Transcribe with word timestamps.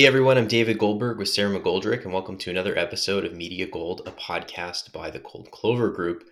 Hey 0.00 0.06
everyone, 0.06 0.38
I'm 0.38 0.48
David 0.48 0.78
Goldberg 0.78 1.18
with 1.18 1.28
Sarah 1.28 1.54
McGoldrick, 1.54 2.04
and 2.04 2.12
welcome 2.14 2.38
to 2.38 2.48
another 2.48 2.74
episode 2.74 3.26
of 3.26 3.34
Media 3.34 3.66
Gold, 3.66 4.00
a 4.06 4.10
podcast 4.12 4.92
by 4.92 5.10
the 5.10 5.18
Gold 5.18 5.50
Clover 5.50 5.90
Group. 5.90 6.24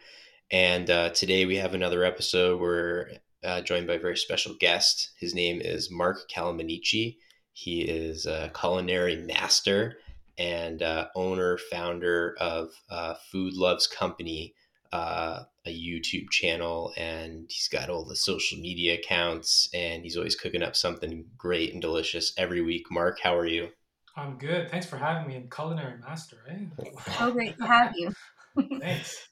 And 0.51 0.89
uh, 0.89 1.11
today 1.11 1.45
we 1.45 1.57
have 1.57 1.75
another 1.75 2.03
episode. 2.03 2.63
We're 2.63 3.11
uh, 3.45 3.61
joined 3.61 3.87
by 3.87 3.97
a 3.97 4.01
very 4.01 4.17
special 4.17 4.55
guest. 4.59 5.11
His 5.21 5.35
name 5.35 5.61
is 5.61 5.91
Mark 5.91 6.31
Calamanici. 6.35 7.19
He 7.53 7.83
is 7.83 8.25
a 8.25 8.51
culinary 8.59 9.17
master 9.17 9.99
and 10.39 10.83
uh, 10.83 11.09
owner, 11.15 11.59
founder 11.59 12.37
of 12.41 12.71
uh, 12.89 13.17
Food 13.31 13.53
Loves 13.53 13.87
Company, 13.87 14.55
uh, 14.93 15.45
a 15.67 15.71
YouTube 15.71 16.31
channel, 16.31 16.93
and 16.97 17.47
he's 17.49 17.69
got 17.69 17.91
all 17.91 18.05
the 18.05 18.17
social 18.17 18.59
media 18.59 18.95
accounts, 18.95 19.69
and 19.75 20.03
he's 20.03 20.17
always 20.17 20.35
cooking 20.35 20.63
up 20.63 20.77
something 20.77 21.27
great 21.37 21.73
and 21.73 21.83
delicious 21.83 22.33
every 22.37 22.63
week. 22.63 22.91
Mark, 22.91 23.19
how 23.23 23.37
are 23.37 23.47
you? 23.47 23.69
I'm 24.17 24.37
good. 24.37 24.71
Thanks 24.71 24.87
for 24.87 24.97
having 24.97 25.29
me 25.29 25.37
in 25.37 25.49
Culinary 25.49 25.99
Master, 26.01 26.39
eh? 26.51 26.85
Oh, 27.21 27.31
great 27.31 27.57
to 27.59 27.67
have 27.67 27.95
you. 27.97 28.13
Thanks. 28.81 29.29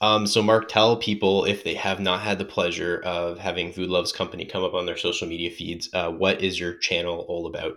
Um, 0.00 0.26
so, 0.26 0.42
Mark, 0.42 0.68
tell 0.68 0.96
people 0.96 1.44
if 1.44 1.62
they 1.62 1.74
have 1.74 2.00
not 2.00 2.22
had 2.22 2.38
the 2.38 2.44
pleasure 2.46 3.02
of 3.04 3.38
having 3.38 3.72
Food 3.72 3.90
Loves 3.90 4.12
Company 4.12 4.46
come 4.46 4.64
up 4.64 4.72
on 4.72 4.86
their 4.86 4.96
social 4.96 5.28
media 5.28 5.50
feeds, 5.50 5.90
uh, 5.92 6.10
what 6.10 6.40
is 6.40 6.58
your 6.58 6.74
channel 6.74 7.26
all 7.28 7.46
about? 7.46 7.74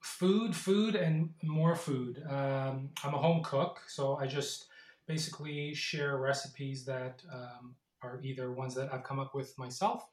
Food, 0.00 0.54
food, 0.54 0.94
and 0.94 1.30
more 1.42 1.74
food. 1.74 2.22
Um, 2.28 2.90
I'm 3.02 3.14
a 3.14 3.18
home 3.18 3.42
cook, 3.42 3.80
so 3.88 4.16
I 4.16 4.26
just 4.28 4.67
basically 5.08 5.74
share 5.74 6.18
recipes 6.18 6.84
that 6.84 7.22
um, 7.32 7.74
are 8.02 8.20
either 8.22 8.52
ones 8.52 8.74
that 8.74 8.92
I've 8.92 9.02
come 9.02 9.18
up 9.18 9.34
with 9.34 9.58
myself 9.58 10.06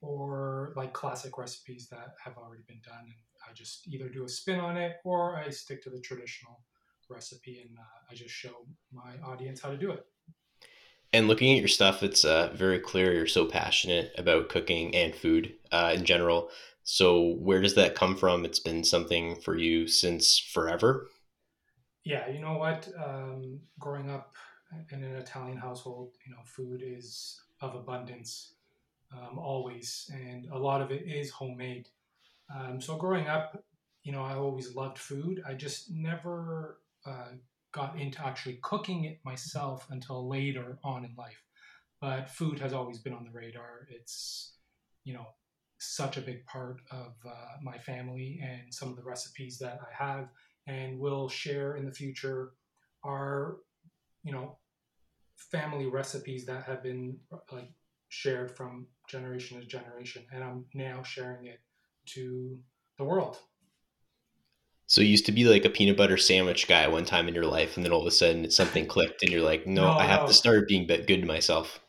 or 0.00 0.72
like 0.76 0.92
classic 0.92 1.36
recipes 1.36 1.88
that 1.90 2.14
have 2.24 2.38
already 2.38 2.62
been 2.66 2.80
done. 2.86 3.04
And 3.04 3.14
I 3.48 3.52
just 3.52 3.86
either 3.88 4.08
do 4.08 4.24
a 4.24 4.28
spin 4.28 4.60
on 4.60 4.76
it 4.76 4.96
or 5.04 5.36
I 5.36 5.50
stick 5.50 5.82
to 5.82 5.90
the 5.90 6.00
traditional 6.00 6.60
recipe 7.10 7.60
and 7.66 7.76
uh, 7.78 8.10
I 8.10 8.14
just 8.14 8.30
show 8.30 8.66
my 8.92 9.14
audience 9.24 9.60
how 9.60 9.70
to 9.70 9.76
do 9.76 9.90
it. 9.90 10.06
And 11.12 11.28
looking 11.28 11.52
at 11.52 11.60
your 11.60 11.68
stuff, 11.68 12.02
it's 12.02 12.24
uh, 12.24 12.52
very 12.54 12.78
clear 12.78 13.14
you're 13.14 13.26
so 13.26 13.46
passionate 13.46 14.12
about 14.18 14.48
cooking 14.48 14.94
and 14.94 15.14
food 15.14 15.54
uh, 15.72 15.92
in 15.94 16.04
general. 16.04 16.50
So, 16.82 17.36
where 17.38 17.60
does 17.60 17.74
that 17.74 17.94
come 17.94 18.16
from? 18.16 18.44
It's 18.44 18.60
been 18.60 18.84
something 18.84 19.36
for 19.36 19.56
you 19.56 19.88
since 19.88 20.38
forever. 20.38 21.08
Yeah, 22.06 22.28
you 22.30 22.38
know 22.38 22.56
what? 22.56 22.88
Um, 23.04 23.58
growing 23.80 24.10
up 24.10 24.36
in 24.92 25.02
an 25.02 25.16
Italian 25.16 25.56
household, 25.56 26.12
you 26.24 26.32
know, 26.32 26.42
food 26.44 26.80
is 26.80 27.40
of 27.60 27.74
abundance 27.74 28.54
um, 29.12 29.40
always, 29.40 30.08
and 30.14 30.46
a 30.52 30.56
lot 30.58 30.80
of 30.80 30.92
it 30.92 31.02
is 31.04 31.30
homemade. 31.30 31.88
Um, 32.54 32.80
so 32.80 32.96
growing 32.96 33.26
up, 33.26 33.64
you 34.04 34.12
know, 34.12 34.22
I 34.22 34.34
always 34.36 34.76
loved 34.76 34.98
food. 34.98 35.42
I 35.48 35.54
just 35.54 35.90
never 35.90 36.78
uh, 37.04 37.32
got 37.72 37.98
into 37.98 38.24
actually 38.24 38.60
cooking 38.62 39.06
it 39.06 39.18
myself 39.24 39.88
until 39.90 40.28
later 40.28 40.78
on 40.84 41.04
in 41.04 41.12
life. 41.18 41.42
But 42.00 42.30
food 42.30 42.60
has 42.60 42.72
always 42.72 42.98
been 43.00 43.14
on 43.14 43.24
the 43.24 43.32
radar. 43.32 43.88
It's, 43.90 44.54
you 45.02 45.14
know, 45.14 45.26
such 45.78 46.18
a 46.18 46.22
big 46.22 46.46
part 46.46 46.82
of 46.92 47.14
uh, 47.26 47.56
my 47.64 47.78
family 47.78 48.40
and 48.44 48.72
some 48.72 48.90
of 48.90 48.96
the 48.96 49.02
recipes 49.02 49.58
that 49.58 49.80
I 49.82 50.04
have 50.04 50.28
and 50.66 50.98
we'll 50.98 51.28
share 51.28 51.76
in 51.76 51.84
the 51.84 51.92
future 51.92 52.52
our, 53.04 53.58
you 54.22 54.32
know, 54.32 54.58
family 55.36 55.86
recipes 55.86 56.46
that 56.46 56.64
have 56.64 56.82
been 56.82 57.18
like 57.52 57.70
shared 58.08 58.50
from 58.50 58.86
generation 59.08 59.60
to 59.60 59.66
generation, 59.66 60.24
and 60.32 60.42
I'm 60.42 60.64
now 60.74 61.02
sharing 61.02 61.46
it 61.46 61.60
to 62.06 62.58
the 62.98 63.04
world. 63.04 63.38
So 64.88 65.00
you 65.00 65.08
used 65.08 65.26
to 65.26 65.32
be 65.32 65.44
like 65.44 65.64
a 65.64 65.70
peanut 65.70 65.96
butter 65.96 66.16
sandwich 66.16 66.68
guy 66.68 66.86
one 66.86 67.04
time 67.04 67.26
in 67.28 67.34
your 67.34 67.46
life, 67.46 67.76
and 67.76 67.84
then 67.84 67.92
all 67.92 68.02
of 68.02 68.06
a 68.06 68.12
sudden 68.12 68.50
something 68.50 68.86
clicked, 68.88 69.22
and 69.22 69.30
you're 69.30 69.42
like, 69.42 69.66
"No, 69.66 69.82
no 69.82 69.98
I 69.98 70.04
have 70.04 70.22
no. 70.22 70.26
to 70.28 70.34
start 70.34 70.68
being 70.68 70.86
good 70.86 71.06
to 71.06 71.26
myself." 71.26 71.80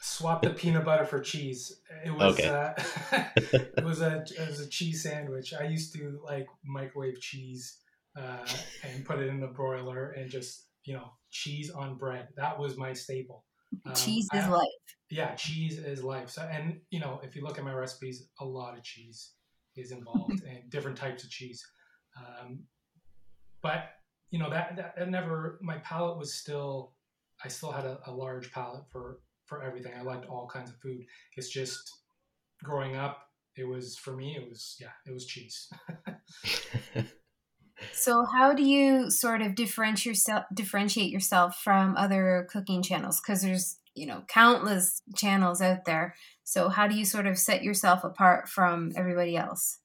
Swap 0.00 0.42
the 0.42 0.50
peanut 0.50 0.84
butter 0.84 1.04
for 1.04 1.20
cheese. 1.20 1.80
It 2.04 2.10
was 2.10 2.38
okay. 2.38 2.48
uh, 2.48 2.72
it 3.52 3.84
was 3.84 4.02
a 4.02 4.24
it 4.38 4.48
was 4.48 4.60
a 4.60 4.68
cheese 4.68 5.02
sandwich. 5.02 5.54
I 5.54 5.64
used 5.64 5.94
to 5.94 6.20
like 6.24 6.46
microwave 6.64 7.20
cheese 7.20 7.78
uh, 8.16 8.46
and 8.84 9.04
put 9.04 9.18
it 9.18 9.28
in 9.28 9.40
the 9.40 9.46
broiler 9.46 10.10
and 10.12 10.30
just 10.30 10.66
you 10.84 10.94
know 10.94 11.12
cheese 11.30 11.70
on 11.70 11.96
bread. 11.96 12.28
That 12.36 12.58
was 12.58 12.76
my 12.76 12.92
staple. 12.92 13.44
Um, 13.86 13.94
cheese 13.94 14.28
is 14.34 14.44
I, 14.44 14.48
life. 14.48 14.68
Yeah, 15.10 15.34
cheese 15.34 15.78
is 15.78 16.02
life. 16.02 16.30
So 16.30 16.42
and 16.42 16.80
you 16.90 17.00
know 17.00 17.20
if 17.22 17.34
you 17.34 17.42
look 17.42 17.58
at 17.58 17.64
my 17.64 17.72
recipes, 17.72 18.28
a 18.40 18.44
lot 18.44 18.76
of 18.76 18.82
cheese 18.82 19.32
is 19.76 19.92
involved 19.92 20.42
and 20.48 20.68
different 20.70 20.96
types 20.96 21.24
of 21.24 21.30
cheese. 21.30 21.64
Um, 22.16 22.60
but 23.62 23.90
you 24.30 24.38
know 24.38 24.50
that, 24.50 24.76
that, 24.76 24.94
that 24.96 25.10
never 25.10 25.58
my 25.62 25.78
palate 25.78 26.18
was 26.18 26.34
still 26.34 26.92
I 27.44 27.48
still 27.48 27.72
had 27.72 27.84
a, 27.84 27.98
a 28.06 28.12
large 28.12 28.52
palate 28.52 28.84
for 28.90 29.20
for 29.46 29.62
everything. 29.62 29.92
I 29.98 30.02
liked 30.02 30.26
all 30.26 30.46
kinds 30.46 30.70
of 30.70 30.76
food. 30.76 31.04
It's 31.36 31.48
just 31.48 31.90
growing 32.62 32.96
up, 32.96 33.28
it 33.56 33.64
was 33.64 33.96
for 33.96 34.14
me. 34.14 34.36
It 34.36 34.48
was 34.48 34.76
yeah, 34.80 34.92
it 35.06 35.12
was 35.12 35.26
cheese. 35.26 35.68
So, 37.92 38.24
how 38.24 38.52
do 38.54 38.62
you 38.62 39.10
sort 39.10 39.42
of 39.42 39.54
differentiate 39.54 40.06
yourself, 40.06 40.44
differentiate 40.52 41.10
yourself 41.10 41.60
from 41.62 41.96
other 41.96 42.46
cooking 42.50 42.82
channels? 42.82 43.20
Because 43.20 43.42
there's 43.42 43.78
you 43.94 44.06
know 44.06 44.22
countless 44.28 45.02
channels 45.16 45.60
out 45.60 45.84
there. 45.84 46.14
So, 46.44 46.68
how 46.68 46.86
do 46.86 46.94
you 46.94 47.04
sort 47.04 47.26
of 47.26 47.38
set 47.38 47.62
yourself 47.62 48.04
apart 48.04 48.48
from 48.48 48.92
everybody 48.96 49.36
else? 49.36 49.78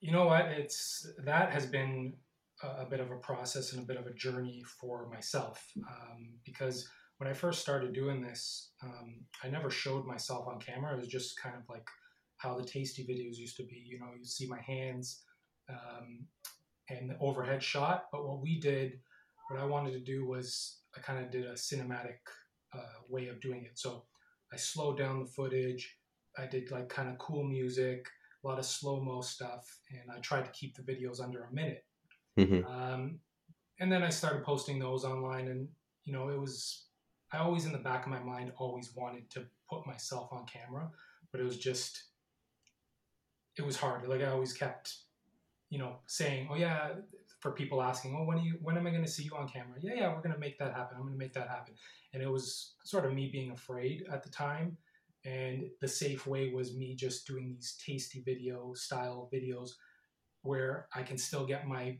You 0.00 0.12
know 0.12 0.26
what? 0.26 0.46
It's 0.46 1.06
that 1.24 1.50
has 1.52 1.66
been 1.66 2.14
a, 2.62 2.84
bit 2.84 3.00
of 3.00 3.10
a 3.10 3.16
process 3.16 3.72
and 3.72 3.82
a 3.82 3.86
bit 3.86 3.96
of 3.96 4.06
a 4.06 4.14
journey 4.14 4.62
for 4.80 5.08
myself 5.08 5.64
um, 5.88 6.28
because 6.44 6.88
when 7.18 7.28
I 7.28 7.32
first 7.32 7.60
started 7.60 7.92
doing 7.92 8.22
this, 8.22 8.70
um, 8.82 9.16
I 9.42 9.48
never 9.48 9.70
showed 9.70 10.06
myself 10.06 10.46
on 10.46 10.60
camera. 10.60 10.94
It 10.94 11.00
was 11.00 11.08
just 11.08 11.40
kind 11.40 11.56
of 11.56 11.62
like 11.68 11.86
how 12.36 12.56
the 12.56 12.64
tasty 12.64 13.02
videos 13.02 13.36
used 13.36 13.56
to 13.56 13.64
be. 13.64 13.82
You 13.84 13.98
know, 13.98 14.10
you 14.16 14.24
see 14.24 14.46
my 14.46 14.60
hands. 14.60 15.22
Um, 15.68 16.26
and 16.90 17.10
the 17.10 17.18
overhead 17.20 17.62
shot. 17.62 18.06
But 18.12 18.26
what 18.26 18.40
we 18.40 18.58
did, 18.60 19.00
what 19.48 19.60
I 19.60 19.64
wanted 19.64 19.92
to 19.92 20.00
do 20.00 20.26
was 20.26 20.78
I 20.96 21.00
kind 21.00 21.24
of 21.24 21.30
did 21.30 21.44
a 21.44 21.54
cinematic 21.54 22.18
uh, 22.74 23.00
way 23.08 23.28
of 23.28 23.40
doing 23.40 23.64
it. 23.64 23.78
So 23.78 24.04
I 24.52 24.56
slowed 24.56 24.98
down 24.98 25.20
the 25.20 25.26
footage. 25.26 25.96
I 26.36 26.46
did 26.46 26.70
like 26.70 26.88
kind 26.88 27.08
of 27.08 27.18
cool 27.18 27.44
music, 27.44 28.06
a 28.44 28.46
lot 28.46 28.58
of 28.58 28.64
slow 28.64 29.00
mo 29.00 29.20
stuff, 29.20 29.78
and 29.90 30.10
I 30.10 30.20
tried 30.20 30.44
to 30.44 30.50
keep 30.52 30.76
the 30.76 30.82
videos 30.82 31.20
under 31.22 31.44
a 31.44 31.52
minute. 31.52 31.84
Mm-hmm. 32.38 32.64
Um, 32.66 33.20
and 33.80 33.90
then 33.90 34.02
I 34.02 34.10
started 34.10 34.44
posting 34.44 34.78
those 34.78 35.04
online, 35.04 35.48
and 35.48 35.68
you 36.04 36.12
know, 36.12 36.28
it 36.28 36.38
was 36.38 36.84
I 37.32 37.38
always 37.38 37.66
in 37.66 37.72
the 37.72 37.78
back 37.78 38.04
of 38.04 38.10
my 38.10 38.20
mind 38.20 38.52
always 38.56 38.94
wanted 38.94 39.28
to 39.30 39.44
put 39.68 39.86
myself 39.86 40.32
on 40.32 40.46
camera, 40.46 40.90
but 41.30 41.40
it 41.40 41.44
was 41.44 41.58
just 41.58 42.04
it 43.56 43.66
was 43.66 43.76
hard. 43.76 44.06
Like 44.08 44.22
I 44.22 44.30
always 44.30 44.52
kept 44.52 44.94
you 45.70 45.78
know, 45.78 45.96
saying, 46.06 46.48
"Oh 46.50 46.56
yeah," 46.56 46.94
for 47.40 47.52
people 47.52 47.82
asking, 47.82 48.16
"Oh, 48.18 48.24
when 48.24 48.38
are 48.38 48.42
you? 48.42 48.58
When 48.62 48.76
am 48.76 48.86
I 48.86 48.90
going 48.90 49.04
to 49.04 49.10
see 49.10 49.24
you 49.24 49.36
on 49.36 49.48
camera?" 49.48 49.78
Yeah, 49.80 49.94
yeah, 49.94 50.08
we're 50.14 50.22
going 50.22 50.34
to 50.34 50.40
make 50.40 50.58
that 50.58 50.74
happen. 50.74 50.96
I'm 50.96 51.02
going 51.02 51.14
to 51.14 51.18
make 51.18 51.34
that 51.34 51.48
happen. 51.48 51.74
And 52.14 52.22
it 52.22 52.30
was 52.30 52.74
sort 52.84 53.04
of 53.04 53.12
me 53.12 53.28
being 53.30 53.50
afraid 53.50 54.06
at 54.10 54.22
the 54.22 54.30
time, 54.30 54.76
and 55.24 55.64
the 55.80 55.88
safe 55.88 56.26
way 56.26 56.50
was 56.50 56.76
me 56.76 56.94
just 56.94 57.26
doing 57.26 57.52
these 57.52 57.76
tasty 57.84 58.22
video 58.24 58.72
style 58.74 59.28
videos, 59.32 59.70
where 60.42 60.88
I 60.94 61.02
can 61.02 61.18
still 61.18 61.46
get 61.46 61.66
my 61.66 61.98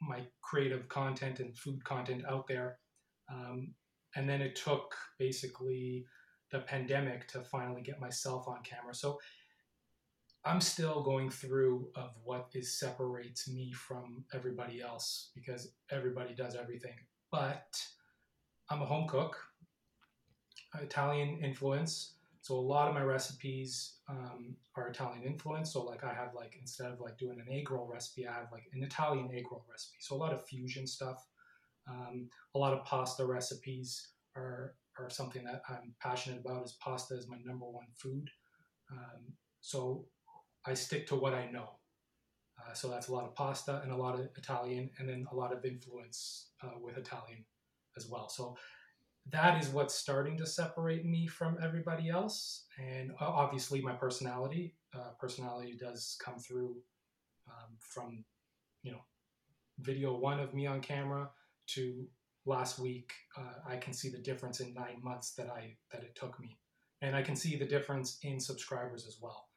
my 0.00 0.20
creative 0.42 0.88
content 0.88 1.40
and 1.40 1.56
food 1.56 1.84
content 1.84 2.24
out 2.28 2.46
there. 2.46 2.78
Um, 3.32 3.74
and 4.16 4.28
then 4.28 4.40
it 4.40 4.56
took 4.56 4.94
basically 5.18 6.04
the 6.50 6.60
pandemic 6.60 7.26
to 7.28 7.42
finally 7.42 7.82
get 7.82 8.00
myself 8.00 8.46
on 8.46 8.62
camera. 8.62 8.94
So 8.94 9.18
I'm 10.46 10.60
still 10.60 11.02
going 11.02 11.30
through 11.30 11.88
of 11.94 12.10
what 12.22 12.50
is 12.54 12.78
separates 12.78 13.48
me 13.48 13.72
from 13.72 14.24
everybody 14.34 14.82
else 14.82 15.30
because 15.34 15.72
everybody 15.90 16.34
does 16.34 16.54
everything. 16.54 16.96
But 17.32 17.82
I'm 18.68 18.82
a 18.82 18.86
home 18.86 19.08
cook, 19.08 19.38
Italian 20.80 21.38
influence. 21.42 22.12
So 22.42 22.56
a 22.56 22.60
lot 22.60 22.88
of 22.88 22.94
my 22.94 23.02
recipes 23.02 23.94
um, 24.06 24.54
are 24.76 24.88
Italian 24.88 25.22
influence. 25.22 25.72
So 25.72 25.82
like 25.82 26.04
I 26.04 26.12
have 26.12 26.34
like 26.34 26.56
instead 26.60 26.90
of 26.90 27.00
like 27.00 27.16
doing 27.16 27.40
an 27.40 27.46
egg 27.50 27.70
roll 27.70 27.88
recipe, 27.90 28.26
I 28.26 28.34
have 28.34 28.52
like 28.52 28.64
an 28.74 28.82
Italian 28.82 29.30
egg 29.34 29.44
roll 29.50 29.64
recipe. 29.70 29.96
So 30.00 30.14
a 30.14 30.18
lot 30.18 30.34
of 30.34 30.44
fusion 30.46 30.86
stuff. 30.86 31.26
Um, 31.88 32.28
a 32.54 32.58
lot 32.58 32.74
of 32.74 32.84
pasta 32.84 33.24
recipes 33.24 34.08
are 34.36 34.74
are 34.98 35.08
something 35.08 35.42
that 35.44 35.62
I'm 35.68 35.94
passionate 36.00 36.40
about. 36.44 36.66
Is 36.66 36.76
pasta 36.80 37.14
is 37.16 37.28
my 37.28 37.38
number 37.44 37.64
one 37.64 37.86
food. 37.96 38.28
Um, 38.92 39.32
so 39.60 40.04
I 40.66 40.74
stick 40.74 41.06
to 41.08 41.16
what 41.16 41.34
I 41.34 41.50
know. 41.50 41.70
Uh, 42.58 42.72
so 42.72 42.88
that's 42.88 43.08
a 43.08 43.12
lot 43.12 43.24
of 43.24 43.34
pasta 43.34 43.80
and 43.82 43.92
a 43.92 43.96
lot 43.96 44.14
of 44.14 44.28
Italian, 44.36 44.90
and 44.98 45.08
then 45.08 45.26
a 45.30 45.34
lot 45.34 45.52
of 45.52 45.64
influence 45.64 46.50
uh, 46.62 46.78
with 46.80 46.96
Italian 46.96 47.44
as 47.96 48.08
well. 48.08 48.28
So 48.28 48.56
that 49.30 49.62
is 49.62 49.68
what's 49.70 49.94
starting 49.94 50.36
to 50.38 50.46
separate 50.46 51.04
me 51.04 51.26
from 51.26 51.58
everybody 51.62 52.08
else. 52.08 52.64
And 52.78 53.12
obviously, 53.20 53.80
my 53.80 53.92
personality 53.92 54.74
uh, 54.94 55.10
personality 55.18 55.76
does 55.78 56.16
come 56.22 56.38
through 56.38 56.76
um, 57.48 57.76
from 57.80 58.24
you 58.82 58.92
know 58.92 59.00
video 59.80 60.16
one 60.16 60.38
of 60.38 60.54
me 60.54 60.66
on 60.66 60.80
camera 60.80 61.28
to 61.66 62.06
last 62.46 62.78
week 62.78 63.12
uh, 63.36 63.68
i 63.68 63.76
can 63.76 63.92
see 63.92 64.08
the 64.08 64.18
difference 64.18 64.60
in 64.60 64.72
nine 64.74 64.98
months 65.02 65.32
that 65.32 65.48
i 65.48 65.74
that 65.90 66.02
it 66.02 66.14
took 66.14 66.38
me 66.38 66.58
and 67.02 67.16
i 67.16 67.22
can 67.22 67.34
see 67.34 67.56
the 67.56 67.64
difference 67.64 68.18
in 68.22 68.38
subscribers 68.38 69.06
as 69.06 69.18
well 69.20 69.48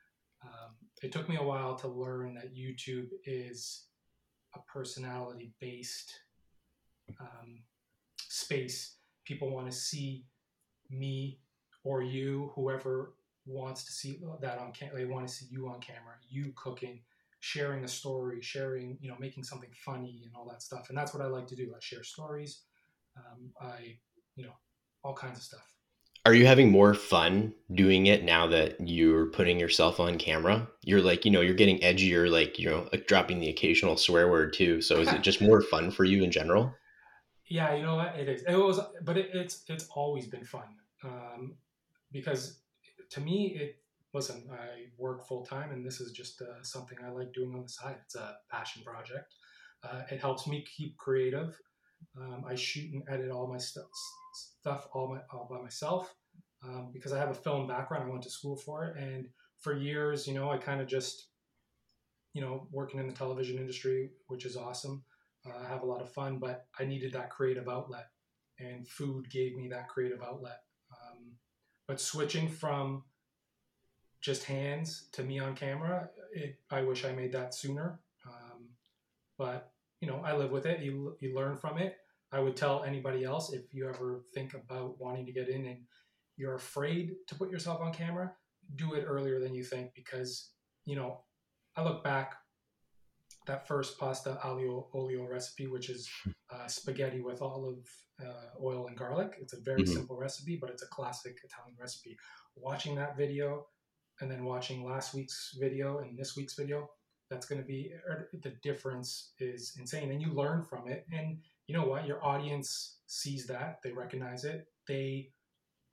um, 0.43 0.73
it 1.03 1.11
took 1.11 1.29
me 1.29 1.37
a 1.37 1.43
while 1.43 1.75
to 1.75 1.87
learn 1.87 2.33
that 2.33 2.55
youtube 2.55 3.09
is 3.25 3.85
a 4.55 4.59
personality 4.71 5.53
based 5.59 6.13
um, 7.19 7.59
space. 8.29 8.95
People 9.25 9.49
want 9.53 9.69
to 9.69 9.75
see 9.75 10.25
me 10.89 11.39
or 11.83 12.01
you 12.01 12.51
whoever 12.55 13.13
wants 13.45 13.83
to 13.85 13.91
see 13.91 14.19
that 14.41 14.57
on 14.59 14.71
camera 14.71 14.97
they 14.97 15.05
want 15.05 15.27
to 15.27 15.33
see 15.33 15.45
you 15.49 15.67
on 15.69 15.79
camera 15.79 16.13
you 16.29 16.51
cooking 16.55 16.99
sharing 17.39 17.85
a 17.85 17.87
story 17.87 18.41
sharing 18.41 18.97
you 18.99 19.09
know 19.09 19.15
making 19.19 19.43
something 19.43 19.69
funny 19.73 20.21
and 20.25 20.33
all 20.35 20.47
that 20.49 20.61
stuff. 20.61 20.89
And 20.89 20.97
that's 20.97 21.13
what 21.13 21.23
i 21.23 21.27
like 21.27 21.47
to 21.47 21.55
do. 21.55 21.73
I 21.75 21.79
share 21.79 22.03
stories 22.03 22.61
um, 23.17 23.51
i 23.61 23.97
you 24.35 24.45
know 24.45 24.53
all 25.03 25.13
kinds 25.13 25.37
of 25.37 25.43
stuff 25.43 25.76
are 26.27 26.33
you 26.33 26.45
having 26.45 26.69
more 26.69 26.93
fun 26.93 27.53
doing 27.73 28.07
it 28.07 28.21
now 28.21 28.47
that 28.47 28.75
you're 28.85 29.27
putting 29.27 29.57
yourself 29.57 29.97
on 29.97 30.17
camera? 30.17 30.67
You're 30.83 30.99
like 30.99 31.23
you 31.23 31.31
know 31.31 31.39
you're 31.39 31.55
getting 31.55 31.79
edgier 31.79 32.29
like 32.29 32.59
you 32.59 32.69
know 32.69 32.89
like 32.91 33.07
dropping 33.07 33.39
the 33.39 33.47
occasional 33.47 33.95
swear 33.95 34.29
word 34.29 34.51
too. 34.51 34.81
So 34.81 34.99
is 34.99 35.07
it 35.07 35.21
just 35.21 35.39
more 35.39 35.61
fun 35.61 35.89
for 35.89 36.03
you 36.03 36.25
in 36.25 36.31
general? 36.31 36.73
Yeah 37.49 37.73
you 37.75 37.81
know 37.81 37.95
what? 37.95 38.19
It 38.19 38.27
is. 38.27 38.43
It 38.43 38.57
was 38.57 38.77
but 39.03 39.15
it, 39.15 39.29
it's 39.33 39.63
it's 39.69 39.87
always 39.95 40.27
been 40.27 40.43
fun. 40.43 40.67
Um, 41.05 41.55
because 42.11 42.59
to 43.11 43.21
me 43.21 43.57
it 43.57 43.77
listen 44.13 44.49
i 44.51 44.87
work 44.97 45.25
full 45.25 45.45
time 45.45 45.71
and 45.71 45.85
this 45.85 46.01
is 46.01 46.11
just 46.11 46.41
uh, 46.41 46.61
something 46.61 46.97
i 47.05 47.09
like 47.09 47.31
doing 47.31 47.53
on 47.55 47.63
the 47.63 47.69
side. 47.69 47.95
It's 48.03 48.15
a 48.15 48.35
passion 48.51 48.83
project. 48.83 49.33
Uh, 49.81 50.01
it 50.11 50.19
helps 50.19 50.45
me 50.45 50.65
keep 50.75 50.97
creative 50.97 51.57
um, 52.19 52.43
i 52.47 52.55
shoot 52.55 52.91
and 52.93 53.03
edit 53.09 53.31
all 53.31 53.47
my 53.47 53.57
stuff 53.57 53.85
stuff 54.33 54.87
all, 54.93 55.09
my, 55.09 55.19
all 55.31 55.47
by 55.49 55.61
myself 55.61 56.15
um, 56.63 56.89
because 56.93 57.13
i 57.13 57.17
have 57.17 57.29
a 57.29 57.33
film 57.33 57.67
background 57.67 58.03
i 58.03 58.09
went 58.09 58.23
to 58.23 58.29
school 58.29 58.55
for 58.55 58.85
it 58.85 58.97
and 58.97 59.27
for 59.59 59.75
years 59.75 60.27
you 60.27 60.33
know 60.33 60.49
i 60.49 60.57
kind 60.57 60.81
of 60.81 60.87
just 60.87 61.27
you 62.33 62.41
know 62.41 62.67
working 62.71 62.99
in 62.99 63.07
the 63.07 63.13
television 63.13 63.57
industry 63.57 64.11
which 64.27 64.45
is 64.45 64.55
awesome 64.55 65.03
uh, 65.45 65.63
i 65.63 65.67
have 65.67 65.81
a 65.81 65.85
lot 65.85 66.01
of 66.01 66.11
fun 66.11 66.37
but 66.37 66.67
i 66.79 66.85
needed 66.85 67.13
that 67.13 67.29
creative 67.29 67.67
outlet 67.67 68.07
and 68.59 68.87
food 68.87 69.29
gave 69.29 69.55
me 69.55 69.67
that 69.67 69.87
creative 69.87 70.21
outlet 70.21 70.61
um, 70.91 71.33
but 71.87 72.01
switching 72.01 72.47
from 72.47 73.03
just 74.21 74.43
hands 74.43 75.07
to 75.13 75.23
me 75.23 75.39
on 75.39 75.55
camera, 75.55 76.09
it, 76.33 76.59
I 76.69 76.81
wish 76.81 77.05
I 77.05 77.11
made 77.11 77.31
that 77.33 77.53
sooner. 77.53 77.99
Um, 78.25 78.69
but 79.37 79.71
you 80.01 80.07
know, 80.07 80.21
I 80.23 80.35
live 80.35 80.51
with 80.51 80.65
it. 80.65 80.81
You 80.81 81.17
you 81.19 81.35
learn 81.35 81.57
from 81.57 81.77
it. 81.77 81.95
I 82.31 82.39
would 82.39 82.57
tell 82.57 82.83
anybody 82.83 83.23
else 83.23 83.53
if 83.53 83.73
you 83.73 83.87
ever 83.87 84.23
think 84.33 84.53
about 84.53 84.99
wanting 84.99 85.25
to 85.25 85.31
get 85.31 85.47
in 85.47 85.65
and 85.65 85.79
you're 86.35 86.55
afraid 86.55 87.15
to 87.27 87.35
put 87.35 87.49
yourself 87.49 87.79
on 87.81 87.93
camera, 87.93 88.31
do 88.75 88.93
it 88.93 89.05
earlier 89.07 89.39
than 89.39 89.55
you 89.55 89.63
think 89.63 89.91
because 89.95 90.51
you 90.85 90.95
know, 90.95 91.19
I 91.75 91.83
look 91.83 92.03
back 92.03 92.35
that 93.45 93.67
first 93.67 93.99
pasta 93.99 94.39
aglio 94.43 94.87
olio 94.93 95.27
recipe, 95.27 95.67
which 95.67 95.89
is 95.89 96.09
uh, 96.53 96.67
spaghetti 96.67 97.21
with 97.21 97.41
olive 97.41 97.85
uh, 98.21 98.63
oil 98.63 98.87
and 98.87 98.97
garlic. 98.97 99.37
It's 99.41 99.53
a 99.53 99.61
very 99.61 99.83
mm-hmm. 99.83 99.93
simple 99.93 100.17
recipe, 100.17 100.57
but 100.59 100.69
it's 100.69 100.83
a 100.83 100.87
classic 100.87 101.37
Italian 101.43 101.77
recipe. 101.79 102.17
Watching 102.55 102.95
that 102.95 103.17
video 103.17 103.67
and 104.21 104.31
then 104.31 104.45
watching 104.45 104.83
last 104.83 105.13
week's 105.13 105.55
video 105.59 105.99
and 105.99 106.17
this 106.17 106.35
week's 106.35 106.55
video, 106.55 106.89
that's 107.29 107.45
going 107.45 107.61
to 107.61 107.67
be 107.67 107.91
the 108.41 108.53
difference 108.63 109.33
is 109.39 109.73
insane. 109.79 110.11
And 110.11 110.21
you 110.21 110.33
learn 110.33 110.63
from 110.63 110.87
it. 110.87 111.05
And 111.11 111.39
you 111.67 111.75
know 111.75 111.85
what? 111.85 112.07
Your 112.07 112.23
audience 112.23 112.97
sees 113.07 113.47
that, 113.47 113.79
they 113.83 113.91
recognize 113.91 114.43
it, 114.43 114.65
they 114.87 115.29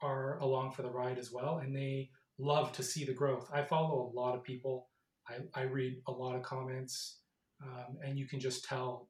are 0.03 0.39
along 0.39 0.73
for 0.73 0.83
the 0.83 0.91
ride 0.91 1.19
as 1.19 1.33
well, 1.33 1.59
and 1.59 1.75
they 1.75 2.11
love 2.39 2.73
to 2.73 2.83
see 2.83 3.05
the 3.05 3.13
growth. 3.13 3.49
I 3.53 3.63
follow 3.63 4.13
a 4.13 4.17
lot 4.19 4.35
of 4.35 4.45
people. 4.45 4.89
I, 5.29 5.61
I 5.61 5.63
read 5.65 6.03
a 6.07 6.13
lot 6.13 6.37
of 6.37 6.43
comments, 6.43 7.21
um, 7.63 7.97
and 8.05 8.19
you 8.19 8.27
can 8.27 8.41
just 8.41 8.65
tell 8.65 9.09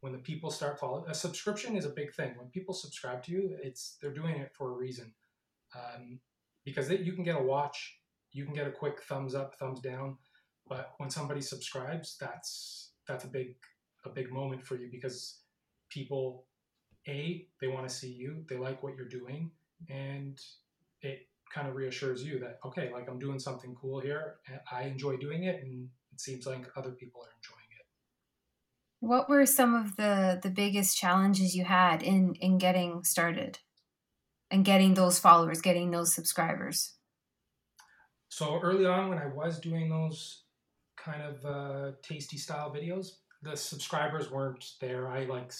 when 0.00 0.12
the 0.12 0.18
people 0.18 0.50
start 0.50 0.78
following. 0.78 1.04
A 1.08 1.14
subscription 1.14 1.76
is 1.76 1.84
a 1.84 1.90
big 1.90 2.14
thing. 2.14 2.34
When 2.36 2.48
people 2.48 2.74
subscribe 2.74 3.22
to 3.24 3.32
you, 3.32 3.56
it's 3.62 3.96
they're 4.00 4.14
doing 4.14 4.36
it 4.36 4.52
for 4.56 4.70
a 4.70 4.76
reason, 4.76 5.12
um, 5.74 6.20
because 6.64 6.88
they, 6.88 6.98
you 6.98 7.12
can 7.12 7.24
get 7.24 7.36
a 7.36 7.42
watch 7.42 7.96
you 8.32 8.44
can 8.44 8.54
get 8.54 8.66
a 8.66 8.72
quick 8.72 9.02
thumbs 9.02 9.34
up, 9.34 9.54
thumbs 9.54 9.80
down, 9.80 10.16
but 10.68 10.92
when 10.98 11.10
somebody 11.10 11.40
subscribes, 11.40 12.16
that's 12.20 12.92
that's 13.06 13.24
a 13.24 13.28
big 13.28 13.56
a 14.04 14.10
big 14.10 14.32
moment 14.32 14.64
for 14.64 14.76
you 14.76 14.88
because 14.90 15.40
people 15.90 16.46
a 17.08 17.46
they 17.60 17.68
want 17.68 17.88
to 17.88 17.94
see 17.94 18.12
you, 18.12 18.44
they 18.48 18.56
like 18.56 18.82
what 18.82 18.96
you're 18.96 19.08
doing, 19.08 19.50
and 19.88 20.40
it 21.00 21.26
kind 21.52 21.68
of 21.68 21.74
reassures 21.74 22.22
you 22.24 22.38
that 22.40 22.58
okay, 22.64 22.92
like 22.92 23.08
I'm 23.08 23.18
doing 23.18 23.38
something 23.38 23.74
cool 23.80 24.00
here, 24.00 24.36
I 24.70 24.82
enjoy 24.84 25.16
doing 25.16 25.44
it, 25.44 25.62
and 25.62 25.88
it 26.12 26.20
seems 26.20 26.46
like 26.46 26.66
other 26.76 26.92
people 26.92 27.22
are 27.22 27.32
enjoying 27.36 27.68
it. 27.78 27.86
What 29.00 29.28
were 29.28 29.46
some 29.46 29.74
of 29.74 29.96
the 29.96 30.38
the 30.42 30.50
biggest 30.50 30.96
challenges 30.96 31.54
you 31.54 31.64
had 31.64 32.02
in 32.02 32.34
in 32.36 32.58
getting 32.58 33.04
started 33.04 33.58
and 34.50 34.64
getting 34.64 34.94
those 34.94 35.18
followers, 35.18 35.60
getting 35.60 35.90
those 35.90 36.14
subscribers? 36.14 36.94
So 38.28 38.60
early 38.60 38.86
on, 38.86 39.10
when 39.10 39.18
I 39.18 39.26
was 39.26 39.60
doing 39.60 39.90
those 39.90 40.41
kind 41.04 41.22
of 41.22 41.44
uh, 41.44 41.92
tasty 42.02 42.38
style 42.38 42.72
videos, 42.72 43.12
the 43.42 43.56
subscribers 43.56 44.30
weren't 44.30 44.64
there. 44.80 45.08
I 45.08 45.24
like 45.24 45.52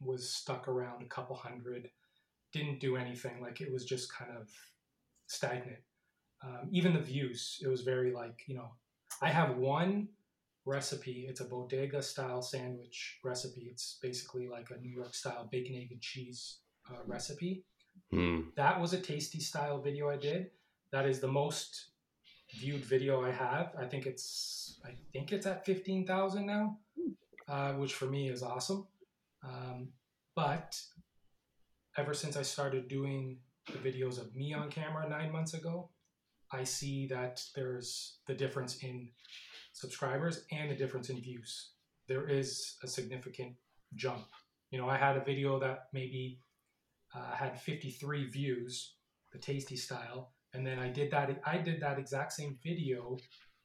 was 0.00 0.28
stuck 0.28 0.68
around 0.68 1.02
a 1.02 1.06
couple 1.06 1.36
hundred, 1.36 1.88
didn't 2.52 2.80
do 2.80 2.96
anything. 2.96 3.40
Like 3.40 3.60
it 3.60 3.72
was 3.72 3.84
just 3.84 4.12
kind 4.12 4.30
of 4.38 4.48
stagnant. 5.26 5.78
Um, 6.44 6.68
even 6.72 6.92
the 6.92 7.00
views, 7.00 7.58
it 7.62 7.68
was 7.68 7.82
very 7.82 8.12
like 8.12 8.42
you 8.46 8.56
know, 8.56 8.72
I 9.20 9.28
have 9.28 9.56
one 9.56 10.08
recipe. 10.64 11.26
It's 11.28 11.40
a 11.40 11.44
bodega 11.44 12.02
style 12.02 12.42
sandwich 12.42 13.18
recipe. 13.24 13.68
It's 13.70 13.98
basically 14.02 14.48
like 14.48 14.70
a 14.70 14.80
New 14.80 14.92
York 14.92 15.14
style 15.14 15.48
bacon, 15.50 15.76
egg, 15.76 15.88
and 15.90 16.00
cheese 16.00 16.58
uh, 16.90 16.98
recipe. 17.06 17.64
Mm. 18.12 18.54
That 18.56 18.80
was 18.80 18.92
a 18.92 19.00
tasty 19.00 19.40
style 19.40 19.80
video 19.80 20.10
I 20.10 20.16
did. 20.16 20.50
That 20.90 21.06
is 21.06 21.20
the 21.20 21.28
most 21.28 21.91
viewed 22.54 22.84
video 22.84 23.24
I 23.24 23.30
have. 23.30 23.72
I 23.78 23.84
think 23.84 24.06
it's 24.06 24.80
I 24.84 24.90
think 25.12 25.32
it's 25.32 25.46
at 25.46 25.64
fifteen 25.64 26.06
thousand 26.06 26.46
now, 26.46 26.78
uh, 27.48 27.72
which 27.72 27.94
for 27.94 28.06
me 28.06 28.28
is 28.28 28.42
awesome. 28.42 28.86
Um, 29.44 29.88
but 30.34 30.80
ever 31.96 32.14
since 32.14 32.36
I 32.36 32.42
started 32.42 32.88
doing 32.88 33.38
the 33.66 33.78
videos 33.78 34.20
of 34.20 34.34
me 34.34 34.54
on 34.54 34.70
camera 34.70 35.08
nine 35.08 35.32
months 35.32 35.54
ago, 35.54 35.90
I 36.50 36.64
see 36.64 37.06
that 37.08 37.42
there's 37.54 38.18
the 38.26 38.34
difference 38.34 38.78
in 38.82 39.08
subscribers 39.72 40.44
and 40.50 40.70
the 40.70 40.74
difference 40.76 41.10
in 41.10 41.20
views. 41.20 41.70
There 42.08 42.28
is 42.28 42.76
a 42.82 42.86
significant 42.86 43.54
jump. 43.94 44.26
You 44.70 44.78
know, 44.78 44.88
I 44.88 44.96
had 44.96 45.16
a 45.16 45.24
video 45.24 45.58
that 45.60 45.88
maybe 45.92 46.40
uh, 47.14 47.34
had 47.34 47.60
53 47.60 48.26
views, 48.28 48.94
the 49.32 49.38
tasty 49.38 49.76
style, 49.76 50.32
and 50.54 50.66
then 50.66 50.78
I 50.78 50.88
did 50.88 51.10
that. 51.12 51.40
I 51.44 51.58
did 51.58 51.80
that 51.80 51.98
exact 51.98 52.32
same 52.32 52.58
video, 52.62 53.18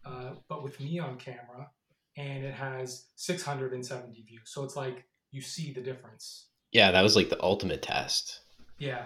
uh, 0.06 0.36
but 0.48 0.63
with 0.63 0.79
me 0.79 1.00
on 1.00 1.17
camera, 1.17 1.70
and 2.17 2.44
it 2.44 2.53
has 2.53 3.08
670 3.15 4.22
views. 4.22 4.41
So 4.46 4.63
it's 4.63 4.75
like 4.75 5.06
you 5.32 5.41
see 5.41 5.74
the 5.74 5.82
difference. 5.82 6.48
Yeah, 6.72 6.91
that 6.91 7.01
was 7.01 7.15
like 7.15 7.29
the 7.29 7.41
ultimate 7.44 7.82
test. 7.82 8.41
Yeah, 8.79 9.06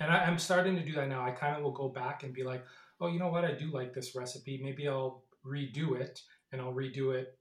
and 0.00 0.10
I, 0.10 0.24
I'm 0.24 0.38
starting 0.38 0.76
to 0.76 0.84
do 0.84 0.92
that 0.94 1.08
now. 1.08 1.24
I 1.24 1.30
kind 1.32 1.56
of 1.56 1.62
will 1.62 1.72
go 1.72 1.88
back 1.88 2.22
and 2.22 2.32
be 2.32 2.44
like, 2.44 2.64
oh, 3.00 3.08
you 3.08 3.18
know 3.18 3.28
what? 3.28 3.44
I 3.44 3.52
do 3.52 3.70
like 3.72 3.94
this 3.94 4.14
recipe. 4.14 4.60
Maybe 4.62 4.88
I'll 4.88 5.24
redo 5.44 5.98
it, 5.98 6.20
and 6.52 6.60
I'll 6.60 6.74
redo 6.74 7.14
it 7.14 7.38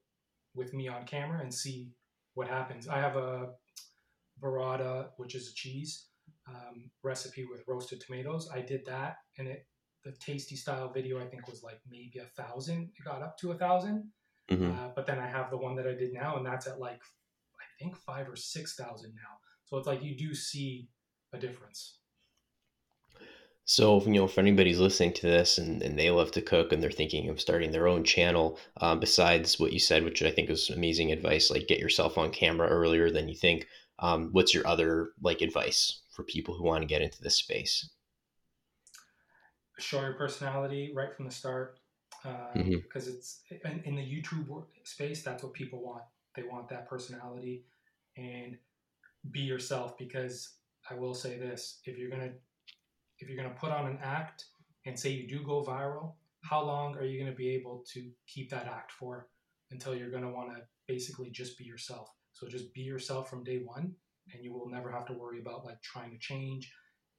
with 0.55 0.73
me 0.73 0.87
on 0.87 1.05
camera 1.05 1.39
and 1.41 1.53
see 1.53 1.91
what 2.35 2.47
happens. 2.47 2.87
I 2.87 2.99
have 2.99 3.15
a 3.15 3.49
burrata, 4.41 5.09
which 5.17 5.35
is 5.35 5.49
a 5.49 5.53
cheese 5.53 6.07
um, 6.47 6.89
recipe 7.03 7.45
with 7.45 7.63
roasted 7.67 8.01
tomatoes. 8.01 8.49
I 8.53 8.61
did 8.61 8.85
that, 8.85 9.17
and 9.37 9.47
it 9.47 9.65
the 10.03 10.11
tasty 10.19 10.55
style 10.55 10.91
video 10.91 11.19
I 11.19 11.25
think 11.25 11.47
was 11.47 11.63
like 11.63 11.79
maybe 11.89 12.19
a 12.19 12.41
thousand. 12.41 12.91
It 12.97 13.05
got 13.05 13.21
up 13.21 13.37
to 13.37 13.47
a 13.47 13.57
1000 13.57 14.03
mm-hmm. 14.51 14.71
uh, 14.71 14.89
but 14.95 15.05
then 15.07 15.17
I 15.17 15.27
have 15.27 15.49
the 15.49 15.57
one 15.57 15.75
that 15.77 15.87
I 15.87 15.93
did 15.93 16.13
now, 16.13 16.37
and 16.37 16.45
that's 16.45 16.67
at 16.67 16.79
like 16.79 16.99
I 16.99 17.65
think 17.79 17.95
five 17.97 18.27
or 18.27 18.35
six 18.35 18.75
thousand 18.75 19.13
now. 19.15 19.37
So 19.65 19.77
it's 19.77 19.87
like 19.87 20.03
you 20.03 20.15
do 20.17 20.35
see 20.35 20.89
a 21.31 21.37
difference. 21.37 21.99
So, 23.65 24.01
you 24.01 24.11
know, 24.11 24.25
if 24.25 24.37
anybody's 24.37 24.79
listening 24.79 25.13
to 25.13 25.21
this 25.21 25.57
and, 25.57 25.81
and 25.81 25.97
they 25.97 26.11
love 26.11 26.31
to 26.31 26.41
cook 26.41 26.73
and 26.73 26.83
they're 26.83 26.91
thinking 26.91 27.29
of 27.29 27.39
starting 27.39 27.71
their 27.71 27.87
own 27.87 28.03
channel, 28.03 28.59
um, 28.81 28.99
besides 28.99 29.57
what 29.57 29.71
you 29.71 29.79
said, 29.79 30.03
which 30.03 30.21
I 30.21 30.31
think 30.31 30.49
is 30.49 30.69
amazing 30.69 31.13
advice, 31.13 31.49
like 31.49 31.67
get 31.67 31.79
yourself 31.79 32.17
on 32.17 32.31
camera 32.31 32.67
earlier 32.67 33.09
than 33.09 33.29
you 33.29 33.35
think, 33.35 33.67
um, 33.99 34.29
what's 34.31 34.53
your 34.53 34.65
other 34.67 35.09
like 35.21 35.41
advice 35.41 36.01
for 36.11 36.23
people 36.23 36.55
who 36.55 36.63
want 36.63 36.81
to 36.81 36.87
get 36.87 37.01
into 37.01 37.21
this 37.21 37.35
space? 37.35 37.89
Show 39.79 40.01
your 40.01 40.13
personality 40.13 40.93
right 40.95 41.13
from 41.15 41.25
the 41.25 41.31
start. 41.31 41.79
uh, 42.25 42.53
mm-hmm. 42.55 42.75
because 42.77 43.07
it's 43.07 43.41
in, 43.65 43.81
in, 43.85 43.95
the 43.95 44.01
YouTube 44.01 44.63
space. 44.83 45.23
That's 45.23 45.43
what 45.43 45.53
people 45.53 45.83
want. 45.83 46.03
They 46.35 46.43
want 46.43 46.69
that 46.69 46.87
personality 46.87 47.65
and 48.15 48.57
be 49.31 49.41
yourself. 49.41 49.97
Because 49.97 50.53
I 50.89 50.93
will 50.93 51.13
say 51.13 51.37
this: 51.37 51.79
if 51.85 51.97
you're 51.97 52.09
gonna 52.09 52.31
if 53.19 53.27
you're 53.27 53.37
gonna 53.37 53.55
put 53.55 53.71
on 53.71 53.87
an 53.87 53.99
act 54.01 54.45
and 54.85 54.97
say 54.97 55.09
you 55.09 55.27
do 55.27 55.43
go 55.43 55.63
viral, 55.63 56.13
how 56.41 56.63
long 56.63 56.95
are 56.97 57.03
you 57.03 57.19
gonna 57.19 57.35
be 57.35 57.49
able 57.49 57.83
to 57.93 58.09
keep 58.27 58.49
that 58.51 58.67
act 58.67 58.91
for 58.91 59.27
until 59.71 59.95
you're 59.95 60.11
gonna 60.11 60.31
want 60.31 60.55
to 60.55 60.61
basically 60.87 61.29
just 61.29 61.57
be 61.57 61.65
yourself? 61.65 62.09
So 62.33 62.47
just 62.47 62.73
be 62.73 62.81
yourself 62.81 63.29
from 63.29 63.43
day 63.43 63.61
one, 63.63 63.93
and 64.33 64.43
you 64.43 64.53
will 64.53 64.69
never 64.69 64.91
have 64.91 65.05
to 65.07 65.13
worry 65.13 65.39
about 65.39 65.65
like 65.65 65.81
trying 65.81 66.11
to 66.11 66.17
change 66.17 66.71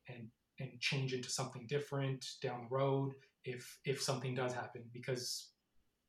and 0.08 0.28
and 0.60 0.78
change 0.80 1.12
into 1.12 1.30
something 1.30 1.66
different 1.68 2.24
down 2.42 2.66
the 2.68 2.76
road 2.76 3.12
if 3.44 3.78
if 3.84 4.00
something 4.00 4.34
does 4.34 4.54
happen 4.54 4.82
because 4.92 5.50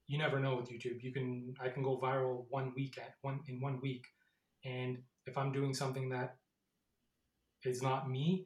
you 0.07 0.17
never 0.17 0.39
know 0.39 0.55
with 0.55 0.69
YouTube. 0.69 1.01
You 1.01 1.11
can 1.11 1.53
I 1.59 1.69
can 1.69 1.83
go 1.83 1.99
viral 1.99 2.45
one 2.49 2.73
week 2.75 2.97
at 2.97 3.15
one 3.21 3.39
in 3.47 3.59
one 3.59 3.79
week, 3.81 4.05
and 4.63 4.97
if 5.25 5.37
I'm 5.37 5.51
doing 5.51 5.73
something 5.73 6.09
that 6.09 6.37
is 7.63 7.81
not 7.81 8.09
me, 8.09 8.45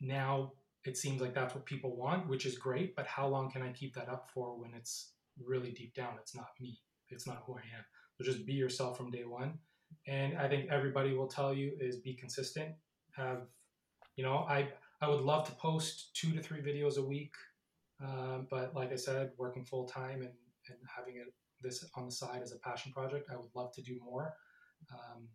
now 0.00 0.52
it 0.84 0.96
seems 0.96 1.20
like 1.20 1.34
that's 1.34 1.54
what 1.54 1.64
people 1.66 1.96
want, 1.96 2.28
which 2.28 2.46
is 2.46 2.58
great. 2.58 2.96
But 2.96 3.06
how 3.06 3.26
long 3.26 3.50
can 3.50 3.62
I 3.62 3.72
keep 3.72 3.94
that 3.94 4.08
up 4.08 4.30
for 4.32 4.58
when 4.58 4.74
it's 4.74 5.12
really 5.44 5.70
deep 5.72 5.94
down? 5.94 6.14
It's 6.20 6.34
not 6.34 6.48
me. 6.60 6.80
It's 7.08 7.26
not 7.26 7.42
who 7.46 7.54
I 7.54 7.60
am. 7.76 7.84
So 8.14 8.24
just 8.24 8.46
be 8.46 8.52
yourself 8.52 8.96
from 8.96 9.10
day 9.10 9.24
one. 9.24 9.58
And 10.06 10.38
I 10.38 10.48
think 10.48 10.70
everybody 10.70 11.14
will 11.14 11.28
tell 11.28 11.54
you 11.54 11.72
is 11.80 11.96
be 11.96 12.14
consistent. 12.14 12.74
Have 13.16 13.42
you 14.16 14.24
know 14.24 14.46
I 14.48 14.68
I 15.00 15.08
would 15.08 15.20
love 15.20 15.46
to 15.46 15.52
post 15.52 16.14
two 16.14 16.32
to 16.32 16.42
three 16.42 16.60
videos 16.60 16.96
a 16.96 17.02
week 17.02 17.34
um, 18.02 18.46
but 18.50 18.74
like 18.74 18.92
I 18.92 18.96
said, 18.96 19.30
working 19.38 19.64
full 19.64 19.86
time 19.86 20.22
and, 20.22 20.32
and 20.68 20.78
having 20.94 21.16
it 21.16 21.32
this 21.62 21.84
on 21.94 22.06
the 22.06 22.12
side 22.12 22.42
as 22.42 22.52
a 22.52 22.58
passion 22.58 22.92
project, 22.92 23.28
I 23.32 23.36
would 23.36 23.50
love 23.54 23.72
to 23.74 23.82
do 23.82 24.00
more. 24.04 24.34
Um, 24.92 25.28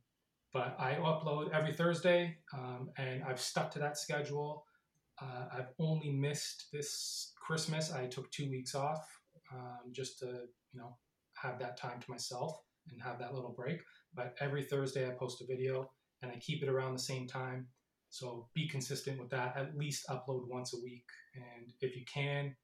but 0.54 0.76
I 0.80 0.96
upload 0.96 1.52
every 1.52 1.74
Thursday, 1.74 2.38
um, 2.54 2.90
and 2.98 3.24
I've 3.24 3.40
stuck 3.40 3.72
to 3.72 3.80
that 3.80 3.98
schedule. 3.98 4.66
Uh, 5.22 5.46
I've 5.52 5.70
only 5.80 6.12
missed 6.12 6.68
this 6.74 7.34
Christmas. 7.40 7.94
I 7.94 8.08
took 8.08 8.30
two 8.32 8.50
weeks 8.50 8.76
off 8.76 9.08
um, 9.54 9.92
just 9.92 10.20
to 10.20 10.26
you 10.26 10.80
know 10.80 10.98
have 11.36 11.60
that 11.60 11.78
time 11.78 12.00
to 12.00 12.12
myself 12.12 12.60
and 12.92 13.02
have 13.02 13.20
that 13.20 13.34
little 13.34 13.52
break. 13.52 13.80
But 14.14 14.36
every 14.40 14.64
Thursday 14.64 15.08
I 15.08 15.12
post 15.12 15.42
a 15.42 15.46
video, 15.46 15.92
and 16.22 16.32
I 16.32 16.38
keep 16.40 16.64
it 16.64 16.70
around 16.70 16.94
the 16.94 17.00
same 17.00 17.28
time. 17.28 17.68
So 18.10 18.48
be 18.56 18.68
consistent 18.68 19.20
with 19.20 19.30
that. 19.30 19.56
At 19.58 19.78
least 19.78 20.06
upload 20.10 20.48
once 20.48 20.74
a 20.74 20.82
week. 20.82 21.06
And 21.36 21.72
if 21.82 21.96
you 21.96 22.04
can, 22.12 22.56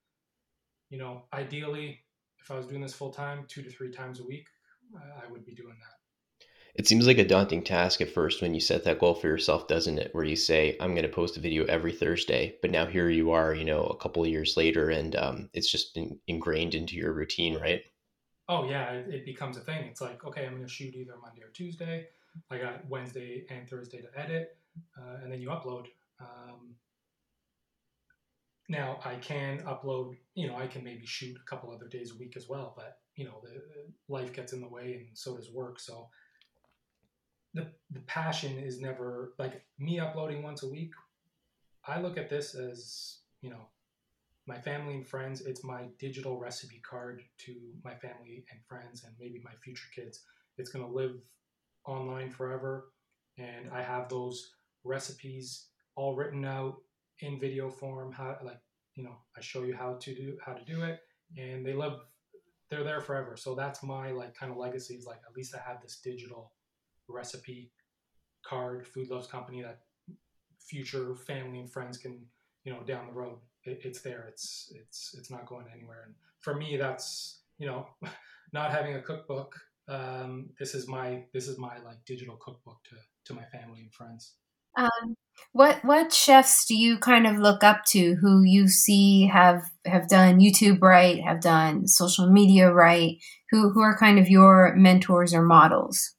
you 0.90 0.98
know, 0.98 1.26
ideally, 1.34 2.00
if 2.40 2.50
I 2.50 2.56
was 2.56 2.66
doing 2.66 2.82
this 2.82 2.94
full 2.94 3.12
time, 3.12 3.46
two 3.48 3.62
to 3.62 3.70
three 3.70 3.92
times 3.92 4.20
a 4.20 4.26
week, 4.26 4.48
I 4.96 5.32
would 5.32 5.46
be 5.46 5.54
doing 5.54 5.76
that. 5.80 6.46
It 6.76 6.88
seems 6.88 7.06
like 7.06 7.20
a 7.20 7.28
daunting 7.28 7.64
task 7.64 8.02
at 8.02 8.10
first 8.10 8.42
when 8.42 8.56
you 8.56 8.60
set 8.60 8.84
that 8.86 8.98
goal 8.98 9.14
for 9.14 9.28
yourself, 9.28 9.68
doesn't 9.68 10.00
it? 10.00 10.10
Where 10.14 10.24
you 10.24 10.36
say, 10.36 10.76
I'm 10.80 10.96
going 10.96 11.06
to 11.06 11.14
post 11.14 11.38
a 11.38 11.40
video 11.40 11.66
every 11.66 11.92
Thursday, 11.92 12.56
but 12.62 12.72
now 12.72 12.88
here 12.88 13.10
you 13.10 13.32
are, 13.32 13.54
you 13.54 13.64
know, 13.64 13.84
a 13.84 13.98
couple 13.98 14.24
of 14.24 14.30
years 14.30 14.58
later, 14.58 14.90
and 14.90 15.16
um, 15.16 15.50
it's 15.54 15.72
just 15.72 15.94
been 15.94 16.20
ingrained 16.28 16.74
into 16.74 16.96
your 16.96 17.14
routine, 17.14 17.60
right? 17.60 17.82
Oh, 18.50 18.66
yeah, 18.66 18.92
it, 18.92 19.14
it 19.14 19.26
becomes 19.26 19.58
a 19.58 19.62
thing. 19.62 19.86
It's 19.86 20.02
like, 20.02 20.26
okay, 20.26 20.46
I'm 20.46 20.54
going 20.54 20.64
to 20.64 20.70
shoot 20.70 20.96
either 20.96 21.14
Monday 21.22 21.42
or 21.42 21.52
Tuesday. 21.54 22.08
I 22.50 22.58
got 22.58 22.88
Wednesday 22.90 23.46
and 23.50 23.70
Thursday 23.70 24.02
to 24.02 24.20
edit 24.20 24.58
uh, 24.98 25.18
and 25.24 25.32
then 25.32 25.42
you 25.42 25.50
upload. 25.50 25.86
Um, 26.20 26.76
now 28.70 29.00
I 29.04 29.16
can 29.16 29.60
upload, 29.60 30.16
you 30.36 30.48
know, 30.48 30.56
I 30.56 30.68
can 30.68 30.84
maybe 30.84 31.06
shoot 31.06 31.36
a 31.36 31.50
couple 31.50 31.72
other 31.72 31.88
days 31.88 32.12
a 32.12 32.18
week 32.18 32.36
as 32.38 32.48
well, 32.48 32.74
but 32.76 33.00
you 33.16 33.26
know, 33.26 33.42
the, 33.44 33.50
the 33.50 33.94
life 34.08 34.34
gets 34.34 34.54
in 34.54 34.62
the 34.62 34.68
way, 34.68 35.06
and 35.08 35.08
so 35.14 35.36
does 35.36 35.52
work. 35.52 35.80
So 35.80 36.10
the 37.54 37.68
the 37.92 38.00
passion 38.02 38.58
is 38.58 38.82
never 38.82 39.34
like 39.38 39.64
me 39.78 40.00
uploading 40.00 40.42
once 40.42 40.64
a 40.64 40.70
week. 40.70 40.92
I 41.86 42.00
look 42.00 42.18
at 42.18 42.30
this 42.30 42.56
as 42.56 43.18
you 43.42 43.50
know, 43.50 43.68
my 44.48 44.58
family 44.58 44.96
and 44.96 45.08
friends. 45.08 45.42
It's 45.42 45.64
my 45.64 45.86
digital 46.00 46.38
recipe 46.38 46.82
card 46.88 47.24
to 47.46 47.56
my 47.84 47.96
family 47.96 48.46
and 48.52 48.60
friends, 48.68 49.04
and 49.04 49.14
maybe 49.20 49.42
my 49.44 49.54
future 49.64 49.88
kids. 49.96 50.22
It's 50.58 50.70
going 50.70 50.86
to 50.86 50.92
live 50.92 51.16
online 51.86 52.30
forever, 52.30 52.90
and 53.38 53.70
I 53.72 53.82
have 53.82 54.10
those 54.10 54.52
recipes 54.84 55.68
all 55.96 56.16
written 56.16 56.46
out 56.46 56.76
in 57.20 57.40
video 57.40 57.70
form 57.70 58.12
how 58.12 58.36
like 58.44 58.60
you 58.96 59.04
know 59.04 59.16
i 59.38 59.42
show 59.42 59.64
you 59.64 59.76
how 59.76 59.94
to 59.96 60.14
do 60.14 60.38
how 60.46 60.54
to 60.54 60.64
do 60.66 60.84
it 60.84 61.00
and 61.38 61.66
they 61.66 61.74
live 61.74 61.94
they're 62.70 62.84
there 62.84 63.02
forever 63.02 63.38
so 63.38 63.56
that's 63.56 63.84
my 63.84 64.12
like 64.12 64.34
kind 64.36 64.52
of 64.52 64.58
legacy 64.58 64.96
is 64.96 65.06
like 65.06 65.20
at 65.28 65.36
least 65.36 65.56
i 65.56 65.70
have 65.70 65.82
this 65.82 66.00
digital 66.04 66.52
recipe 67.08 67.72
card 68.46 68.86
food 68.88 69.10
loves 69.10 69.28
company 69.28 69.62
that 69.62 69.80
future 70.60 71.16
family 71.16 71.60
and 71.60 71.72
friends 71.72 71.98
can 71.98 72.26
you 72.64 72.74
know 72.74 72.82
down 72.84 73.08
the 73.08 73.14
road 73.14 73.38
it, 73.66 73.80
it's 73.84 74.02
there 74.02 74.26
it's 74.28 74.72
it's 74.76 75.16
it's 75.18 75.32
not 75.32 75.46
going 75.46 75.66
anywhere 75.74 76.04
and 76.06 76.16
for 76.40 76.56
me 76.56 76.78
that's 76.78 77.42
you 77.58 77.68
know 77.68 77.88
not 78.54 78.72
having 78.72 78.96
a 78.96 79.02
cookbook 79.02 79.56
um, 79.90 80.50
this 80.60 80.76
is 80.76 80.88
my 80.88 81.26
this 81.34 81.48
is 81.48 81.58
my 81.58 81.78
like 81.84 81.98
digital 82.06 82.38
cookbook 82.38 82.78
to 82.86 82.96
to 83.26 83.34
my 83.34 83.44
family 83.46 83.82
and 83.82 83.94
friends 83.94 84.36
um, 84.76 85.16
what 85.52 85.84
what 85.84 86.12
chefs 86.12 86.66
do 86.66 86.76
you 86.76 86.98
kind 86.98 87.28
of 87.28 87.38
look 87.38 87.64
up 87.64 87.86
to 87.90 88.16
who 88.16 88.44
you 88.44 88.68
see 88.68 89.28
have 89.28 89.62
have 89.86 90.08
done 90.08 90.40
YouTube 90.40 90.82
right, 90.82 91.22
have 91.24 91.42
done 91.42 91.88
social 91.88 92.30
media 92.30 92.72
right, 92.72 93.18
who 93.52 93.70
who 93.70 93.82
are 93.82 93.98
kind 93.98 94.18
of 94.18 94.30
your 94.30 94.74
mentors 94.76 95.34
or 95.34 95.44
models? 95.44 96.16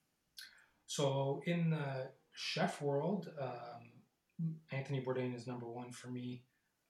So 0.87 1.41
in 1.47 1.71
the 1.71 2.11
chef 2.33 2.81
world, 2.81 3.29
um, 3.41 4.53
Anthony 4.71 5.05
Bourdain 5.05 5.35
is 5.35 5.47
number 5.47 5.69
one 5.69 5.91
for 5.91 6.09
me. 6.09 6.45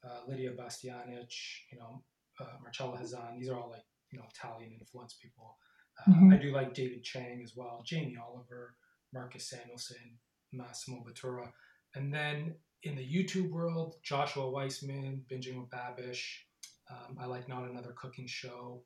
Uh, 0.05 0.19
Lidia 0.27 0.51
Bastianich, 0.51 1.63
you 1.71 1.79
know, 1.79 2.03
uh, 2.39 2.57
Marcella 2.61 2.97
Hazan. 2.97 3.39
These 3.39 3.49
are 3.49 3.59
all 3.59 3.71
like 3.71 3.85
you 4.11 4.19
know 4.19 4.25
Italian 4.29 4.73
influence 4.79 5.17
people. 5.21 5.57
Uh, 5.99 6.11
mm-hmm. 6.11 6.33
I 6.33 6.37
do 6.37 6.51
like 6.51 6.73
David 6.73 7.03
Chang 7.03 7.41
as 7.43 7.53
well, 7.55 7.81
Jamie 7.85 8.17
Oliver, 8.21 8.75
Marcus 9.13 9.51
Samuelsson, 9.51 10.17
Massimo 10.51 11.03
Bottura. 11.03 11.51
And 11.95 12.13
then 12.13 12.55
in 12.83 12.95
the 12.95 13.01
YouTube 13.01 13.49
world, 13.49 13.95
Joshua 14.03 14.49
Weissman, 14.49 15.23
Binging 15.31 15.57
with 15.57 15.69
Babish. 15.69 16.23
Um, 16.91 17.17
I 17.19 17.25
like 17.25 17.47
Not 17.47 17.69
Another 17.69 17.93
Cooking 17.95 18.27
Show. 18.27 18.83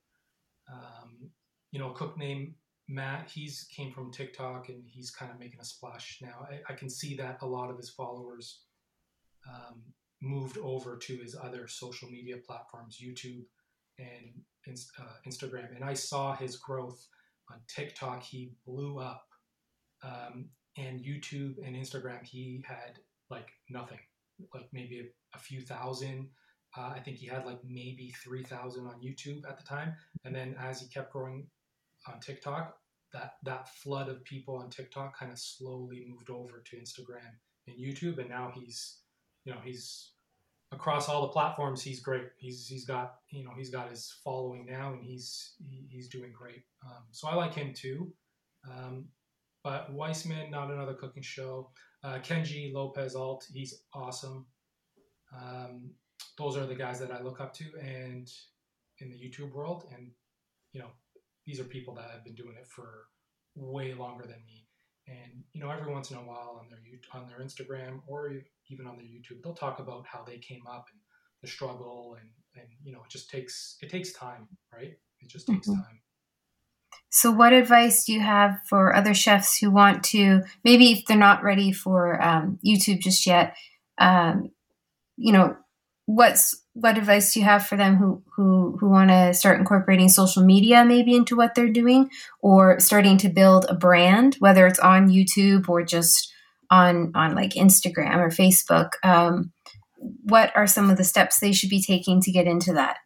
Um, 0.72 1.32
you 1.72 1.80
know, 1.80 1.92
a 1.92 1.94
cook 1.94 2.18
named 2.18 2.54
Matt, 2.88 3.30
he's 3.30 3.68
came 3.76 3.92
from 3.92 4.12
TikTok 4.12 4.70
and 4.70 4.84
he's 4.86 5.12
kind 5.12 5.32
of 5.32 5.40
making 5.40 5.60
a 5.60 5.66
splash 5.66 6.20
now. 6.22 6.48
I, 6.50 6.72
I 6.72 6.76
can 6.76 6.90
see 6.90 7.16
that 7.18 7.38
a 7.42 7.46
lot 7.46 7.70
of 7.70 7.78
his 7.78 7.90
followers 7.90 8.62
um, 9.48 9.82
moved 10.22 10.58
over 10.58 10.98
to 10.98 11.18
his 11.18 11.36
other 11.36 11.68
social 11.68 12.10
media 12.10 12.38
platforms, 12.46 13.02
YouTube 13.02 13.46
and 13.98 14.78
uh, 15.00 15.04
Instagram. 15.28 15.76
And 15.76 15.84
I 15.84 15.94
saw 15.94 16.36
his 16.36 16.58
growth 16.58 17.06
on 17.50 17.58
TikTok. 17.68 18.24
He 18.24 18.54
blew 18.66 19.00
up. 19.00 19.26
Um, 20.04 20.50
and 20.78 21.04
YouTube 21.04 21.56
and 21.66 21.76
Instagram, 21.76 22.24
he 22.24 22.64
had 22.66 23.00
like 23.30 23.50
nothing, 23.70 24.00
like 24.54 24.68
maybe 24.72 25.00
a, 25.00 25.38
a 25.38 25.40
few 25.40 25.62
thousand. 25.62 26.30
Uh, 26.78 26.94
I 26.96 27.00
think 27.00 27.18
he 27.18 27.26
had 27.26 27.46
like 27.46 27.60
maybe 27.68 28.14
3,000 28.24 28.86
on 28.86 29.02
YouTube 29.02 29.42
at 29.48 29.58
the 29.58 29.66
time. 29.66 29.94
And 30.24 30.34
then 30.34 30.56
as 30.60 30.82
he 30.82 30.88
kept 30.88 31.12
growing 31.12 31.48
on 32.08 32.20
TikTok, 32.20 32.76
that, 33.12 33.34
that 33.44 33.70
flood 33.70 34.08
of 34.08 34.24
people 34.24 34.56
on 34.56 34.70
TikTok 34.70 35.18
kind 35.18 35.32
of 35.32 35.40
slowly 35.40 36.06
moved 36.08 36.30
over 36.30 36.64
to 36.64 36.78
Instagram 36.78 37.32
and 37.68 37.76
YouTube. 37.78 38.20
And 38.20 38.30
now 38.30 38.54
he's, 38.54 38.99
you 39.46 39.54
know, 39.54 39.60
he's 39.64 40.12
across 40.72 41.10
all 41.10 41.22
the 41.22 41.30
platforms. 41.30 41.82
He's 41.82 42.00
great. 42.00 42.28
He's, 42.38 42.68
he's 42.68 42.86
got, 42.86 43.16
you 43.32 43.44
know, 43.44 43.52
he's 43.58 43.70
got 43.70 43.90
his 43.90 44.16
following 44.24 44.66
now 44.66 44.94
and 44.94 45.04
he's, 45.04 45.54
he, 45.60 45.88
he's 45.90 46.08
doing 46.08 46.32
great. 46.32 46.64
Um, 46.86 47.04
so 47.12 47.28
I 47.28 47.36
like 47.36 47.54
him 47.54 47.74
too. 47.74 48.14
Um, 48.70 49.06
but 49.64 49.92
Weissman, 49.92 50.52
not 50.52 50.72
another 50.72 50.94
cooking 50.94 51.24
show. 51.24 51.72
Uh, 52.04 52.20
Kenji 52.20 52.74
Lopez 52.74 53.16
Alt, 53.16 53.46
he's 53.52 53.82
awesome. 53.94 54.46
Um, 55.36 55.92
those 56.38 56.56
are 56.58 56.66
the 56.66 56.76
guys 56.76 57.00
that 57.00 57.12
I 57.12 57.22
look 57.22 57.42
up 57.42 57.54
to, 57.56 57.66
and 57.82 58.32
in 59.00 59.10
the 59.10 59.16
YouTube 59.16 59.54
world, 59.54 59.86
and 59.94 60.12
you 60.72 60.80
know, 60.80 60.90
these 61.46 61.60
are 61.60 61.66
people 61.66 61.94
that 61.96 62.10
have 62.12 62.24
been 62.24 62.36
doing 62.36 62.56
it 62.60 62.68
for 62.68 63.08
way 63.56 63.94
longer 63.94 64.24
than 64.24 64.42
me. 64.46 64.66
And 65.10 65.44
you 65.54 65.62
know, 65.62 65.72
every 65.72 65.92
once 65.92 66.12
in 66.12 66.18
a 66.18 66.22
while 66.22 66.62
on 66.62 66.68
their 66.70 66.80
on 67.14 67.28
their 67.28 67.46
Instagram 67.46 68.02
or 68.08 68.32
even 68.70 68.86
on 68.86 68.98
their 68.98 69.06
YouTube, 69.06 69.42
they'll 69.44 69.56
talk 69.56 69.80
about 69.80 70.06
how 70.06 70.24
they 70.24 70.38
came 70.38 70.68
up 70.68 70.86
and 70.92 71.00
the 71.42 71.48
struggle, 71.48 72.18
and 72.20 72.30
and 72.56 72.68
you 72.84 72.92
know, 72.94 73.00
it 73.00 73.10
just 73.10 73.30
takes 73.30 73.78
it 73.82 73.90
takes 73.90 74.14
time, 74.14 74.48
right? 74.74 74.94
It 75.22 75.30
just 75.30 75.48
takes 75.48 75.68
mm-hmm. 75.68 75.82
time. 75.82 76.00
So, 77.12 77.32
what 77.32 77.54
advice 77.54 78.06
do 78.06 78.14
you 78.14 78.20
have 78.20 78.60
for 78.68 78.96
other 78.96 79.14
chefs 79.14 79.58
who 79.58 79.72
want 79.72 80.04
to, 80.06 80.42
maybe 80.64 80.92
if 80.92 81.06
they're 81.06 81.18
not 81.18 81.44
ready 81.44 81.72
for 81.72 82.22
um, 82.22 82.60
YouTube 82.66 83.00
just 83.00 83.26
yet, 83.26 83.56
um, 83.98 84.52
you 85.18 85.34
know, 85.34 85.56
what's 86.06 86.64
what 86.82 86.98
advice 86.98 87.34
do 87.34 87.40
you 87.40 87.46
have 87.46 87.66
for 87.66 87.76
them 87.76 87.96
who 87.96 88.22
who 88.36 88.78
who 88.80 88.90
want 88.90 89.10
to 89.10 89.34
start 89.34 89.60
incorporating 89.60 90.10
social 90.10 90.44
media 90.44 90.86
maybe 90.86 91.16
into 91.16 91.36
what 91.36 91.56
they're 91.56 91.70
doing? 91.70 92.10
Or 92.42 92.80
starting 92.80 93.18
to 93.20 93.30
build 93.30 93.66
a 93.70 93.76
brand 93.76 94.36
whether 94.40 94.66
it's 94.68 94.80
on 94.80 95.10
youtube 95.10 95.68
or 95.70 95.84
just 95.84 96.34
on 96.70 97.12
on 97.16 97.36
like 97.36 97.52
instagram 97.52 98.18
or 98.18 98.30
facebook 98.30 98.92
um, 99.04 99.52
what 100.24 100.56
are 100.56 100.68
some 100.68 100.90
of 100.90 100.98
the 100.98 101.04
steps 101.04 101.40
they 101.40 101.52
should 101.52 101.70
be 101.70 101.82
taking 101.82 102.22
to 102.22 102.32
get 102.32 102.48
into 102.48 102.74
that? 102.74 102.98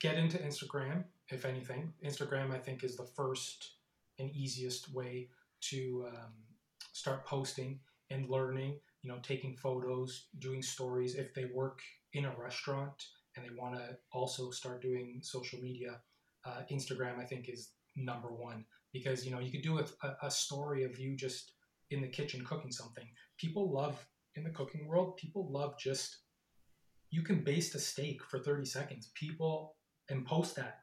Get 0.00 0.16
into 0.16 0.38
instagram 0.38 1.04
if 1.28 1.44
anything. 1.44 1.92
Instagram 2.04 2.54
i 2.54 2.58
think 2.58 2.84
is 2.84 2.96
the 2.96 3.06
first 3.16 3.72
and 4.18 4.30
easiest 4.30 4.92
way 4.92 5.28
to 5.60 6.06
um, 6.08 6.32
start 6.92 7.24
posting 7.26 7.80
and 8.10 8.28
learning 8.28 8.78
you 9.02 9.10
know, 9.10 9.18
taking 9.22 9.56
photos, 9.56 10.28
doing 10.38 10.62
stories. 10.62 11.14
If 11.14 11.34
they 11.34 11.46
work 11.52 11.80
in 12.12 12.24
a 12.24 12.34
restaurant 12.38 13.04
and 13.36 13.44
they 13.44 13.54
want 13.56 13.74
to 13.76 13.96
also 14.12 14.50
start 14.50 14.82
doing 14.82 15.20
social 15.22 15.60
media, 15.60 16.00
uh, 16.44 16.62
Instagram, 16.70 17.18
I 17.18 17.24
think, 17.24 17.48
is 17.48 17.70
number 17.96 18.28
one 18.28 18.64
because, 18.92 19.24
you 19.24 19.32
know, 19.32 19.40
you 19.40 19.50
could 19.50 19.62
do 19.62 19.78
a, 19.78 19.86
a 20.22 20.30
story 20.30 20.84
of 20.84 20.98
you 20.98 21.16
just 21.16 21.52
in 21.90 22.00
the 22.00 22.08
kitchen 22.08 22.44
cooking 22.44 22.70
something. 22.70 23.06
People 23.38 23.72
love, 23.72 24.06
in 24.34 24.44
the 24.44 24.50
cooking 24.50 24.86
world, 24.86 25.16
people 25.16 25.50
love 25.50 25.78
just, 25.78 26.18
you 27.10 27.22
can 27.22 27.42
baste 27.42 27.74
a 27.74 27.78
steak 27.78 28.22
for 28.24 28.38
30 28.38 28.64
seconds. 28.64 29.10
People, 29.14 29.76
and 30.08 30.26
post 30.26 30.56
that. 30.56 30.80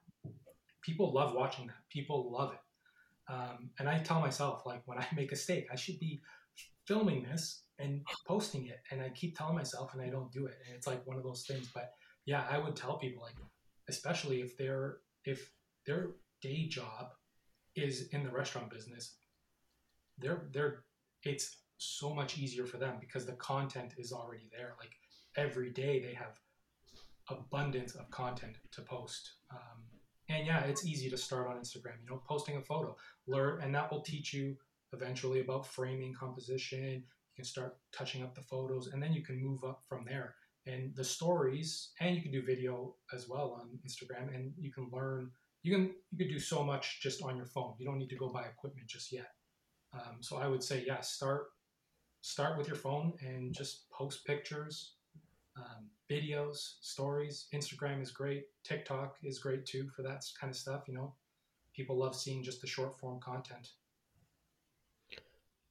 People 0.82 1.14
love 1.14 1.34
watching 1.34 1.68
that. 1.68 1.76
People 1.90 2.32
love 2.32 2.54
it. 2.54 3.34
Um, 3.34 3.70
and 3.80 3.88
I 3.88 4.00
tell 4.00 4.20
myself, 4.20 4.64
like, 4.66 4.82
when 4.86 4.98
I 4.98 5.06
make 5.16 5.32
a 5.32 5.36
steak, 5.36 5.68
I 5.72 5.76
should 5.76 6.00
be 6.00 6.22
filming 6.88 7.24
this 7.24 7.64
and 7.80 8.02
posting 8.28 8.68
it. 8.68 8.82
And 8.92 9.02
I 9.02 9.10
keep 9.10 9.38
telling 9.38 9.56
myself, 9.56 9.94
and 9.94 10.02
I 10.02 10.10
don't 10.10 10.32
do 10.32 10.46
it. 10.46 10.58
And 10.66 10.76
it's 10.76 10.88
like 10.88 11.06
one 11.08 11.18
of 11.18 11.24
those 11.24 11.46
things. 11.48 11.70
But 11.74 11.92
yeah, 12.26 12.46
I 12.50 12.58
would 12.58 12.76
tell 12.76 12.98
people 12.98 13.24
like, 13.24 13.36
especially 13.88 14.42
if 14.42 14.58
their 14.58 14.98
if 15.26 15.52
their 15.86 16.12
day 16.42 16.68
job 16.68 17.12
is 17.76 18.10
in 18.10 18.24
the 18.24 18.32
restaurant 18.32 18.70
business, 18.70 19.16
they're 20.18 20.48
they're 20.52 20.84
it's 21.24 21.58
so 21.78 22.14
much 22.14 22.38
easier 22.38 22.66
for 22.66 22.78
them 22.78 22.98
because 23.00 23.26
the 23.26 23.34
content 23.34 23.94
is 23.98 24.12
already 24.12 24.50
there. 24.52 24.76
Like 24.80 24.92
every 25.38 25.72
day 25.72 26.02
they 26.02 26.14
have 26.14 26.40
abundance 27.30 27.96
of 27.96 28.10
content 28.12 28.58
to 28.72 28.82
post. 28.82 29.34
Um, 29.52 29.84
and 30.30 30.46
yeah, 30.46 30.60
it's 30.62 30.86
easy 30.86 31.10
to 31.10 31.18
start 31.18 31.48
on 31.48 31.58
Instagram. 31.58 31.98
You 32.04 32.10
know, 32.12 32.22
posting 32.28 32.58
a 32.58 32.62
photo, 32.62 32.96
learn, 33.28 33.62
and 33.62 33.74
that 33.74 33.92
will 33.92 34.02
teach 34.02 34.34
you 34.34 34.56
eventually 34.94 35.40
about 35.40 35.66
framing, 35.66 36.14
composition, 36.14 37.04
can 37.40 37.46
start 37.46 37.78
touching 37.94 38.22
up 38.22 38.36
the 38.36 38.42
photos 38.42 38.88
and 38.88 39.02
then 39.02 39.14
you 39.14 39.24
can 39.24 39.42
move 39.42 39.64
up 39.64 39.82
from 39.88 40.04
there. 40.06 40.36
And 40.66 40.94
the 40.94 41.06
stories 41.06 41.92
and 42.02 42.16
you 42.16 42.22
can 42.22 42.34
do 42.34 42.44
video 42.46 42.96
as 43.14 43.30
well 43.30 43.58
on 43.60 43.80
instagram 43.88 44.36
and 44.36 44.52
you 44.60 44.72
can 44.72 44.90
learn 44.92 45.32
you 45.64 45.74
can 45.74 45.94
you 46.12 46.18
can 46.18 46.28
do 46.28 46.40
so 46.40 46.64
much 46.64 47.00
just 47.02 47.24
on 47.24 47.38
your 47.38 47.46
phone. 47.46 47.76
You 47.80 47.86
don't 47.86 47.98
need 47.98 48.10
to 48.10 48.18
go 48.18 48.30
buy 48.30 48.44
equipment 48.44 48.88
just 48.88 49.12
yet. 49.12 49.32
Um, 49.94 50.18
so 50.20 50.38
i 50.38 50.48
would 50.48 50.62
say 50.62 50.84
yeah 50.86 51.00
start 51.00 51.48
start 52.22 52.58
with 52.58 52.68
your 52.68 52.76
phone 52.76 53.14
and 53.22 53.56
just 53.56 53.90
post 53.90 54.26
pictures 54.26 54.96
um, 55.58 55.90
videos 56.10 56.76
stories. 56.82 57.48
Instagram 57.54 58.02
is 58.02 58.12
great. 58.12 58.44
Tiktok 58.64 59.18
is 59.24 59.40
great 59.40 59.66
too 59.66 59.90
for 59.96 60.04
that 60.04 60.24
kind 60.40 60.52
of 60.52 60.58
stuff 60.58 60.84
you 60.88 60.94
know. 60.94 61.16
People 61.74 61.98
love 61.98 62.16
seeing 62.16 62.44
just 62.44 62.60
the 62.60 62.68
short 62.68 63.00
form 63.00 63.20
content 63.22 63.70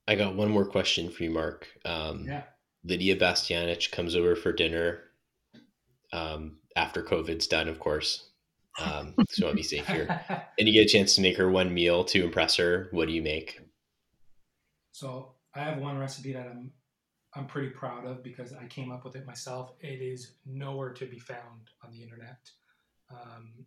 I 0.09 0.15
got 0.15 0.35
one 0.35 0.51
more 0.51 0.65
question 0.65 1.11
for 1.11 1.23
you, 1.23 1.31
Mark. 1.31 1.69
Um, 1.85 2.25
yeah. 2.27 2.45
Lidia 2.83 3.15
Bastianich 3.15 3.93
comes 3.93 4.17
over 4.17 4.35
for 4.35 4.53
dinner 4.53 5.01
um, 6.15 6.57
after 6.75 7.03
COVID's 7.03 7.47
done, 7.47 7.69
of 7.69 7.79
course. 7.79 8.31
Um, 8.81 9.15
so 9.29 9.49
I'll 9.49 9.55
be 9.55 9.63
safe 9.63 9.87
here. 9.87 10.09
and 10.59 10.67
you 10.67 10.73
get 10.73 10.87
a 10.87 10.89
chance 10.89 11.15
to 11.17 11.21
make 11.21 11.37
her 11.37 11.51
one 11.51 11.75
meal 11.75 12.05
to 12.05 12.25
impress 12.25 12.57
her. 12.57 12.89
What 12.91 13.07
do 13.07 13.13
you 13.13 13.21
make? 13.21 13.61
So 14.93 15.35
I 15.55 15.61
have 15.61 15.79
one 15.79 15.99
recipe 15.99 16.33
that 16.33 16.47
I'm 16.47 16.73
I'm 17.35 17.47
pretty 17.47 17.69
proud 17.69 18.07
of 18.07 18.23
because 18.23 18.55
I 18.55 18.67
came 18.67 18.91
up 18.91 19.05
with 19.05 19.15
it 19.15 19.27
myself. 19.27 19.73
It 19.81 20.01
is 20.01 20.37
nowhere 20.47 20.95
to 20.95 21.05
be 21.05 21.19
found 21.19 21.69
on 21.85 21.91
the 21.93 22.03
internet. 22.03 22.39
Um, 23.11 23.67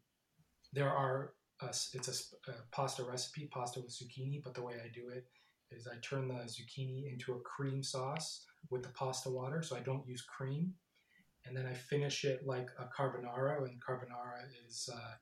there 0.73 0.89
are 0.89 1.33
a, 1.61 1.67
it's 1.67 2.07
a, 2.07 2.51
a 2.51 2.55
pasta 2.71 3.03
recipe, 3.03 3.47
pasta 3.53 3.79
with 3.79 3.91
zucchini, 3.91 4.41
but 4.43 4.55
the 4.55 4.63
way 4.63 4.73
I 4.83 4.89
do 4.91 5.09
it 5.09 5.27
is 5.71 5.87
I 5.87 5.97
turn 6.01 6.27
the 6.27 6.35
zucchini 6.35 7.11
into 7.11 7.33
a 7.33 7.39
cream 7.39 7.83
sauce 7.83 8.45
with 8.69 8.83
the 8.83 8.89
pasta 8.89 9.29
water, 9.29 9.61
so 9.61 9.75
I 9.75 9.79
don't 9.79 10.07
use 10.07 10.21
cream. 10.21 10.73
And 11.45 11.57
then 11.57 11.65
I 11.65 11.73
finish 11.73 12.23
it 12.23 12.45
like 12.45 12.69
a 12.77 12.85
carbonara, 12.85 13.65
and 13.67 13.81
carbonara 13.81 14.43
is 14.67 14.89
uh, 14.93 15.13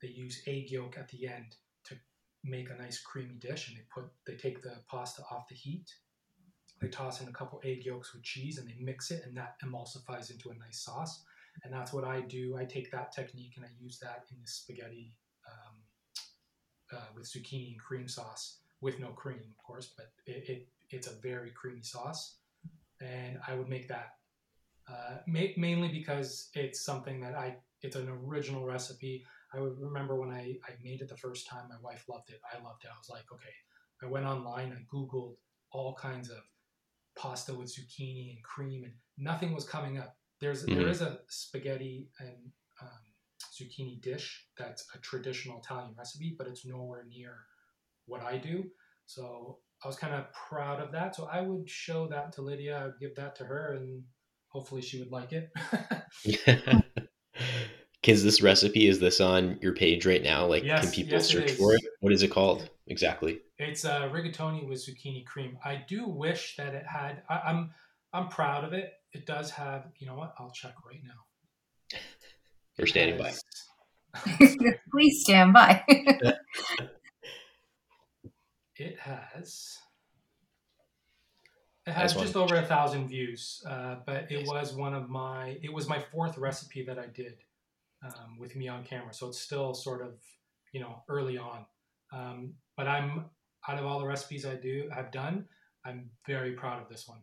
they 0.00 0.08
use 0.08 0.42
egg 0.46 0.70
yolk 0.70 0.96
at 0.96 1.08
the 1.08 1.26
end 1.26 1.56
to 1.84 1.96
make 2.44 2.70
a 2.70 2.80
nice 2.80 3.00
creamy 3.00 3.34
dish, 3.34 3.68
and 3.68 3.76
they 3.76 3.82
put 3.92 4.04
they 4.26 4.34
take 4.34 4.62
the 4.62 4.76
pasta 4.88 5.22
off 5.30 5.48
the 5.48 5.56
heat. 5.56 5.92
They 6.80 6.88
toss 6.88 7.20
in 7.20 7.28
a 7.28 7.32
couple 7.32 7.60
egg 7.64 7.84
yolks 7.84 8.12
with 8.12 8.22
cheese, 8.22 8.58
and 8.58 8.68
they 8.68 8.76
mix 8.80 9.10
it, 9.10 9.24
and 9.26 9.36
that 9.36 9.56
emulsifies 9.64 10.30
into 10.30 10.50
a 10.50 10.54
nice 10.54 10.80
sauce. 10.80 11.24
And 11.64 11.72
that's 11.72 11.92
what 11.92 12.04
I 12.04 12.20
do. 12.20 12.56
I 12.56 12.64
take 12.64 12.92
that 12.92 13.10
technique 13.10 13.54
and 13.56 13.64
I 13.64 13.68
use 13.80 13.98
that 13.98 14.24
in 14.30 14.36
the 14.40 14.46
spaghetti 14.46 15.12
um, 15.50 15.76
uh, 16.92 17.06
with 17.16 17.24
zucchini 17.24 17.72
and 17.72 17.80
cream 17.80 18.06
sauce 18.06 18.58
with 18.80 18.98
no 18.98 19.08
cream, 19.08 19.38
of 19.38 19.64
course, 19.64 19.92
but 19.96 20.06
it, 20.26 20.48
it 20.48 20.68
it's 20.90 21.06
a 21.06 21.20
very 21.22 21.50
creamy 21.50 21.82
sauce, 21.82 22.36
and 23.00 23.38
I 23.46 23.54
would 23.54 23.68
make 23.68 23.88
that 23.88 24.14
uh, 24.90 25.18
ma- 25.26 25.54
mainly 25.56 25.88
because 25.88 26.48
it's 26.54 26.80
something 26.80 27.20
that 27.20 27.34
I 27.34 27.56
it's 27.82 27.96
an 27.96 28.08
original 28.08 28.64
recipe. 28.64 29.24
I 29.54 29.60
would 29.60 29.78
remember 29.78 30.16
when 30.16 30.30
I, 30.30 30.56
I 30.66 30.72
made 30.82 31.00
it 31.00 31.08
the 31.08 31.16
first 31.16 31.48
time, 31.48 31.68
my 31.68 31.76
wife 31.82 32.04
loved 32.08 32.30
it. 32.30 32.40
I 32.52 32.62
loved 32.62 32.84
it. 32.84 32.90
I 32.92 32.98
was 32.98 33.08
like, 33.08 33.24
okay. 33.32 33.54
I 34.02 34.06
went 34.06 34.26
online, 34.26 34.72
I 34.72 34.94
Googled 34.94 35.36
all 35.70 35.94
kinds 35.94 36.30
of 36.30 36.38
pasta 37.16 37.54
with 37.54 37.68
zucchini 37.68 38.30
and 38.34 38.42
cream, 38.44 38.84
and 38.84 38.92
nothing 39.16 39.52
was 39.52 39.64
coming 39.64 39.98
up. 39.98 40.16
There's 40.40 40.64
mm-hmm. 40.64 40.78
there 40.78 40.88
is 40.88 41.02
a 41.02 41.18
spaghetti 41.28 42.08
and 42.20 42.36
um, 42.80 42.88
zucchini 43.52 44.00
dish 44.00 44.46
that's 44.56 44.86
a 44.94 44.98
traditional 44.98 45.58
Italian 45.58 45.94
recipe, 45.96 46.34
but 46.38 46.46
it's 46.46 46.64
nowhere 46.64 47.04
near 47.08 47.38
what 48.08 48.22
I 48.22 48.38
do. 48.38 48.64
So 49.06 49.58
I 49.84 49.86
was 49.86 49.96
kind 49.96 50.14
of 50.14 50.26
proud 50.32 50.80
of 50.80 50.92
that. 50.92 51.14
So 51.14 51.28
I 51.30 51.40
would 51.40 51.68
show 51.68 52.08
that 52.08 52.32
to 52.32 52.42
Lidia, 52.42 52.78
I 52.78 52.84
would 52.86 52.98
give 53.00 53.14
that 53.16 53.36
to 53.36 53.44
her, 53.44 53.74
and 53.74 54.02
hopefully 54.48 54.82
she 54.82 54.98
would 54.98 55.12
like 55.12 55.32
it. 55.32 55.50
Because 58.00 58.22
this 58.22 58.40
recipe 58.40 58.86
is 58.86 59.00
this 59.00 59.20
on 59.20 59.58
your 59.60 59.74
page 59.74 60.06
right 60.06 60.22
now? 60.22 60.46
Like, 60.46 60.62
yes, 60.62 60.82
can 60.82 60.90
people 60.92 61.14
yes, 61.14 61.28
search 61.28 61.50
it 61.50 61.58
for 61.58 61.74
it? 61.74 61.82
What 62.00 62.12
is 62.12 62.22
it 62.22 62.28
called 62.28 62.70
exactly? 62.86 63.40
It's 63.58 63.84
uh, 63.84 64.08
rigatoni 64.08 64.66
with 64.68 64.78
zucchini 64.78 65.26
cream. 65.26 65.58
I 65.64 65.84
do 65.88 66.08
wish 66.08 66.56
that 66.56 66.74
it 66.74 66.86
had. 66.86 67.22
I, 67.28 67.40
I'm 67.46 67.70
I'm 68.12 68.28
proud 68.28 68.64
of 68.64 68.72
it. 68.72 68.92
It 69.12 69.26
does 69.26 69.50
have. 69.50 69.88
You 69.98 70.06
know 70.06 70.14
what? 70.14 70.34
I'll 70.38 70.52
check 70.52 70.74
right 70.86 71.02
now. 71.04 71.98
We're 72.78 72.86
standing 72.86 73.22
has, 73.22 73.42
by. 74.14 74.36
Please 74.92 75.22
stand 75.22 75.52
by. 75.52 75.84
it 78.78 78.98
has 78.98 79.78
it 81.86 81.92
has 81.92 82.14
just 82.14 82.36
over 82.36 82.56
a 82.56 82.62
thousand 82.62 83.08
views, 83.08 83.62
uh, 83.66 83.96
but 84.04 84.30
it 84.30 84.46
was 84.46 84.74
one 84.74 84.94
of 84.94 85.08
my 85.08 85.58
it 85.62 85.72
was 85.72 85.88
my 85.88 85.98
fourth 85.98 86.36
recipe 86.36 86.84
that 86.84 86.98
I 86.98 87.06
did 87.06 87.38
um, 88.04 88.38
with 88.38 88.54
me 88.56 88.68
on 88.68 88.84
camera, 88.84 89.12
so 89.12 89.28
it's 89.28 89.40
still 89.40 89.74
sort 89.74 90.02
of 90.02 90.14
you 90.72 90.80
know 90.80 91.02
early 91.08 91.38
on. 91.38 91.64
Um, 92.12 92.54
but 92.76 92.86
I'm 92.86 93.26
out 93.68 93.78
of 93.78 93.86
all 93.86 93.98
the 93.98 94.06
recipes 94.06 94.46
I 94.46 94.54
do 94.54 94.88
I've 94.94 95.10
done, 95.10 95.46
I'm 95.84 96.10
very 96.26 96.52
proud 96.52 96.82
of 96.82 96.88
this 96.88 97.08
one, 97.08 97.20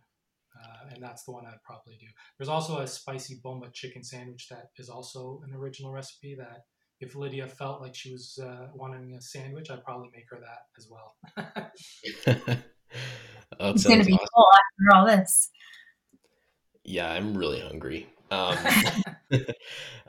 uh, 0.60 0.94
and 0.94 1.04
that's 1.04 1.24
the 1.24 1.32
one 1.32 1.46
I'd 1.46 1.64
probably 1.64 1.98
do. 2.00 2.08
There's 2.38 2.50
also 2.50 2.80
a 2.80 2.88
spicy 2.88 3.40
bomba 3.44 3.70
chicken 3.72 4.04
sandwich 4.04 4.50
that 4.50 4.72
is 4.78 4.90
also 4.90 5.42
an 5.48 5.54
original 5.56 5.92
recipe 5.92 6.36
that 6.36 6.66
if 7.00 7.16
Lidia 7.16 7.48
felt 7.48 7.82
like 7.82 7.96
she 7.96 8.12
was 8.12 8.38
uh, 8.42 8.68
wanting 8.74 9.14
a 9.16 9.22
sandwich, 9.22 9.70
I'd 9.70 9.84
probably 9.84 10.10
make 10.14 10.26
her 10.30 10.40
that 10.40 10.68
as 10.78 10.90
well. 10.90 11.16
oh, 13.60 13.72
it's 13.72 13.86
gonna 13.86 14.04
be 14.04 14.14
awesome. 14.14 14.28
cool 14.34 14.48
after 14.54 14.96
all 14.96 15.06
this. 15.06 15.50
Yeah, 16.84 17.12
I'm 17.12 17.36
really 17.36 17.60
hungry. 17.60 18.08
Um, 18.32 18.58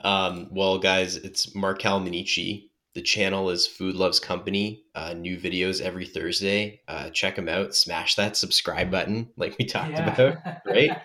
um, 0.04 0.48
well, 0.50 0.78
guys, 0.78 1.16
it's 1.16 1.54
Markel 1.54 2.00
Minichi. 2.00 2.70
The 2.94 3.02
channel 3.02 3.50
is 3.50 3.66
Food 3.66 3.94
Loves 3.94 4.18
Company. 4.18 4.84
Uh, 4.94 5.12
new 5.12 5.38
videos 5.38 5.82
every 5.82 6.06
Thursday. 6.06 6.80
Uh, 6.88 7.10
check 7.10 7.36
them 7.36 7.46
out. 7.48 7.74
Smash 7.74 8.14
that 8.14 8.38
subscribe 8.38 8.90
button, 8.90 9.28
like 9.36 9.54
we 9.58 9.66
talked 9.66 9.90
yeah. 9.90 10.14
about. 10.14 10.38
Right? 10.64 10.96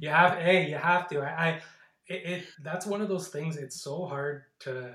you 0.00 0.10
have, 0.10 0.38
hey, 0.38 0.68
you 0.68 0.76
have 0.76 1.08
to. 1.08 1.20
I, 1.20 1.48
I 1.48 1.62
it, 2.08 2.22
it 2.24 2.44
that's 2.62 2.86
one 2.86 3.00
of 3.00 3.08
those 3.08 3.28
things 3.28 3.56
it's 3.56 3.82
so 3.82 4.06
hard 4.06 4.42
to 4.60 4.94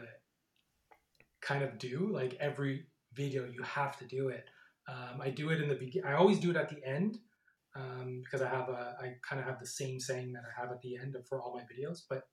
kind 1.42 1.64
of 1.64 1.78
do 1.78 2.10
like 2.12 2.36
every 2.40 2.86
video 3.14 3.46
you 3.46 3.62
have 3.64 3.98
to 3.98 4.06
do 4.06 4.30
it 4.30 4.46
um, 4.90 5.22
i 5.22 5.30
do 5.30 5.50
it 5.50 5.62
in 5.62 5.70
the 5.70 5.76
beginning 5.76 6.08
i 6.08 6.14
always 6.14 6.40
do 6.40 6.52
it 6.52 6.58
at 6.58 6.70
the 6.70 6.84
end 6.86 7.18
um, 7.78 8.22
because 8.24 8.42
I 8.42 8.50
have 8.50 8.70
a 8.70 8.96
I 9.00 9.16
kind 9.28 9.40
of 9.40 9.46
have 9.46 9.60
the 9.60 9.68
same 9.68 10.00
saying 10.00 10.34
that 10.34 10.44
I 10.44 10.62
have 10.62 10.72
at 10.72 10.82
the 10.82 10.98
end 10.98 11.16
for 11.28 11.42
all 11.42 11.54
my 11.54 11.62
videos, 11.62 12.02
but 12.10 12.24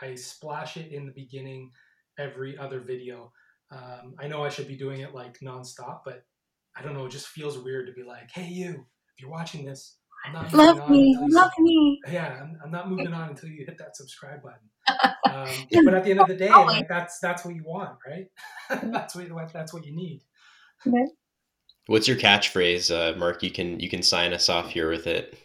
I 0.00 0.14
splash 0.14 0.76
it 0.76 0.92
in 0.92 1.06
the 1.06 1.12
beginning 1.12 1.70
every 2.18 2.56
other 2.56 2.80
video. 2.80 3.32
Um, 3.70 4.14
I 4.18 4.28
know 4.28 4.44
I 4.44 4.48
should 4.48 4.68
be 4.68 4.76
doing 4.76 5.00
it 5.00 5.14
like 5.14 5.38
nonstop, 5.40 6.00
but 6.04 6.24
I 6.76 6.82
don't 6.82 6.94
know. 6.94 7.06
It 7.06 7.12
just 7.12 7.28
feels 7.28 7.58
weird 7.58 7.86
to 7.86 7.92
be 7.92 8.06
like, 8.06 8.30
"Hey, 8.30 8.46
you, 8.46 8.70
if 8.70 9.20
you're 9.20 9.30
watching 9.30 9.64
this, 9.64 9.96
love 10.52 10.88
me, 10.88 11.16
love 11.20 11.50
me." 11.58 12.00
Yeah, 12.08 12.38
I'm, 12.42 12.58
I'm, 12.64 12.70
not 12.70 12.88
moving 12.88 13.12
on 13.12 13.30
until 13.30 13.48
you 13.48 13.64
hit 13.64 13.78
that 13.78 13.96
subscribe 13.96 14.42
button. 14.42 14.58
Um, 15.32 15.48
but 15.86 15.94
at 15.94 16.04
the 16.04 16.10
end 16.10 16.20
of 16.20 16.28
the 16.28 16.36
day, 16.36 16.50
like, 16.50 16.88
that's 16.88 17.18
that's 17.18 17.42
what 17.42 17.54
you 17.54 17.62
want, 17.64 17.96
right? 18.06 18.26
that's 18.92 19.14
what 19.14 19.26
that's 19.50 19.72
what 19.72 19.86
you 19.86 19.94
need. 19.96 20.20
What's 21.86 22.06
your 22.06 22.18
catchphrase, 22.18 22.90
uh, 22.90 23.16
Mark? 23.16 23.42
You 23.42 23.50
can 23.50 23.80
you 23.80 23.88
can 23.88 24.02
sign 24.02 24.34
us 24.34 24.50
off 24.50 24.68
here 24.68 24.90
with 24.90 25.06
it 25.06 25.38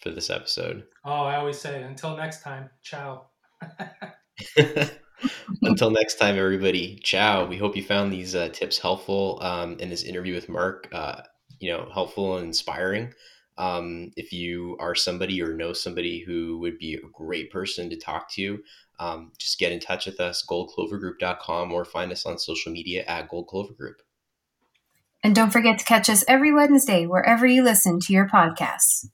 for 0.00 0.10
this 0.10 0.30
episode. 0.30 0.84
Oh, 1.04 1.24
I 1.24 1.36
always 1.36 1.58
say, 1.58 1.82
until 1.82 2.16
next 2.16 2.42
time, 2.42 2.70
ciao. 2.82 3.30
Until 5.62 5.90
next 5.90 6.16
time, 6.16 6.36
everybody. 6.36 6.98
Ciao. 7.02 7.46
We 7.46 7.56
hope 7.56 7.76
you 7.76 7.82
found 7.82 8.12
these 8.12 8.34
uh, 8.34 8.48
tips 8.48 8.78
helpful 8.78 9.38
um, 9.42 9.76
in 9.78 9.88
this 9.88 10.02
interview 10.02 10.34
with 10.34 10.48
Mark. 10.48 10.88
Uh, 10.92 11.22
you 11.60 11.70
know, 11.70 11.88
helpful 11.92 12.36
and 12.36 12.48
inspiring. 12.48 13.12
Um, 13.58 14.12
if 14.16 14.32
you 14.32 14.76
are 14.80 14.94
somebody 14.94 15.42
or 15.42 15.54
know 15.54 15.72
somebody 15.72 16.20
who 16.20 16.58
would 16.58 16.78
be 16.78 16.94
a 16.94 17.08
great 17.12 17.50
person 17.50 17.90
to 17.90 17.96
talk 17.96 18.30
to, 18.32 18.62
um, 18.98 19.32
just 19.38 19.58
get 19.58 19.72
in 19.72 19.80
touch 19.80 20.06
with 20.06 20.20
us, 20.20 20.44
goldclovergroup.com, 20.48 21.72
or 21.72 21.84
find 21.84 22.12
us 22.12 22.24
on 22.24 22.38
social 22.38 22.72
media 22.72 23.04
at 23.06 23.28
Gold 23.28 23.48
Clover 23.48 23.74
Group. 23.74 24.02
And 25.24 25.34
don't 25.34 25.52
forget 25.52 25.78
to 25.78 25.84
catch 25.84 26.10
us 26.10 26.24
every 26.26 26.52
Wednesday 26.52 27.06
wherever 27.06 27.46
you 27.46 27.62
listen 27.62 28.00
to 28.00 28.12
your 28.12 28.28
podcasts. 28.28 29.06